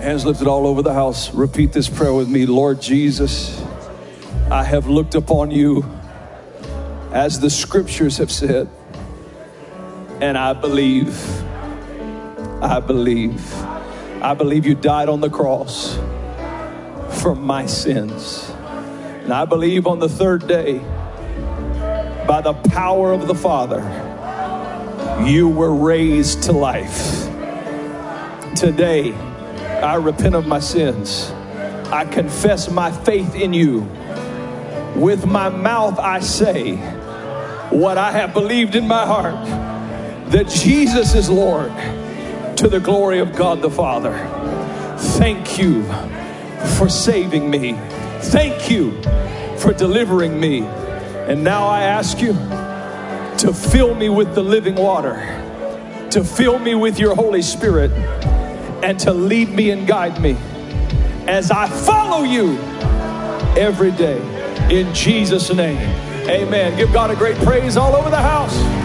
Hands 0.00 0.24
lifted 0.24 0.46
all 0.46 0.66
over 0.66 0.80
the 0.80 0.94
house. 0.94 1.34
Repeat 1.34 1.72
this 1.74 1.90
prayer 1.90 2.14
with 2.14 2.30
me. 2.30 2.46
Lord 2.46 2.80
Jesus, 2.80 3.62
I 4.50 4.64
have 4.64 4.86
looked 4.86 5.14
upon 5.14 5.50
you 5.50 5.84
as 7.12 7.40
the 7.40 7.50
scriptures 7.50 8.16
have 8.16 8.32
said, 8.32 8.70
and 10.22 10.38
I 10.38 10.54
believe, 10.54 11.43
I 12.64 12.80
believe, 12.80 13.54
I 14.22 14.32
believe 14.32 14.64
you 14.64 14.74
died 14.74 15.10
on 15.10 15.20
the 15.20 15.28
cross 15.28 15.96
for 17.20 17.34
my 17.34 17.66
sins. 17.66 18.50
And 19.22 19.34
I 19.34 19.44
believe 19.44 19.86
on 19.86 19.98
the 19.98 20.08
third 20.08 20.48
day, 20.48 20.78
by 22.26 22.40
the 22.42 22.54
power 22.70 23.12
of 23.12 23.26
the 23.26 23.34
Father, 23.34 23.82
you 25.26 25.46
were 25.46 25.74
raised 25.74 26.44
to 26.44 26.52
life. 26.52 27.28
Today, 28.56 29.12
I 29.12 29.96
repent 29.96 30.34
of 30.34 30.46
my 30.46 30.60
sins. 30.60 31.30
I 31.92 32.06
confess 32.06 32.70
my 32.70 32.90
faith 32.90 33.34
in 33.34 33.52
you. 33.52 33.80
With 34.96 35.26
my 35.26 35.50
mouth, 35.50 35.98
I 35.98 36.20
say 36.20 36.76
what 37.68 37.98
I 37.98 38.10
have 38.12 38.32
believed 38.32 38.74
in 38.74 38.88
my 38.88 39.04
heart 39.04 39.44
that 40.30 40.48
Jesus 40.48 41.14
is 41.14 41.28
Lord 41.28 41.70
to 42.56 42.68
the 42.68 42.80
glory 42.80 43.18
of 43.18 43.34
God 43.34 43.60
the 43.62 43.70
Father. 43.70 44.12
Thank 45.18 45.58
you 45.58 45.82
for 46.76 46.88
saving 46.88 47.50
me. 47.50 47.72
Thank 48.20 48.70
you 48.70 49.00
for 49.58 49.72
delivering 49.72 50.38
me. 50.38 50.62
And 50.62 51.42
now 51.42 51.66
I 51.66 51.82
ask 51.82 52.20
you 52.20 52.32
to 53.38 53.52
fill 53.52 53.94
me 53.94 54.08
with 54.08 54.34
the 54.34 54.42
living 54.42 54.76
water, 54.76 55.16
to 56.10 56.22
fill 56.22 56.58
me 56.58 56.74
with 56.74 56.98
your 56.98 57.14
Holy 57.14 57.42
Spirit, 57.42 57.90
and 58.82 58.98
to 59.00 59.12
lead 59.12 59.50
me 59.50 59.70
and 59.70 59.86
guide 59.86 60.20
me 60.20 60.36
as 61.26 61.50
I 61.50 61.68
follow 61.68 62.22
you 62.22 62.58
every 63.56 63.90
day. 63.92 64.20
In 64.70 64.94
Jesus' 64.94 65.52
name, 65.52 65.78
amen. 66.28 66.76
Give 66.76 66.92
God 66.92 67.10
a 67.10 67.16
great 67.16 67.36
praise 67.38 67.76
all 67.76 67.94
over 67.94 68.10
the 68.10 68.16
house. 68.16 68.83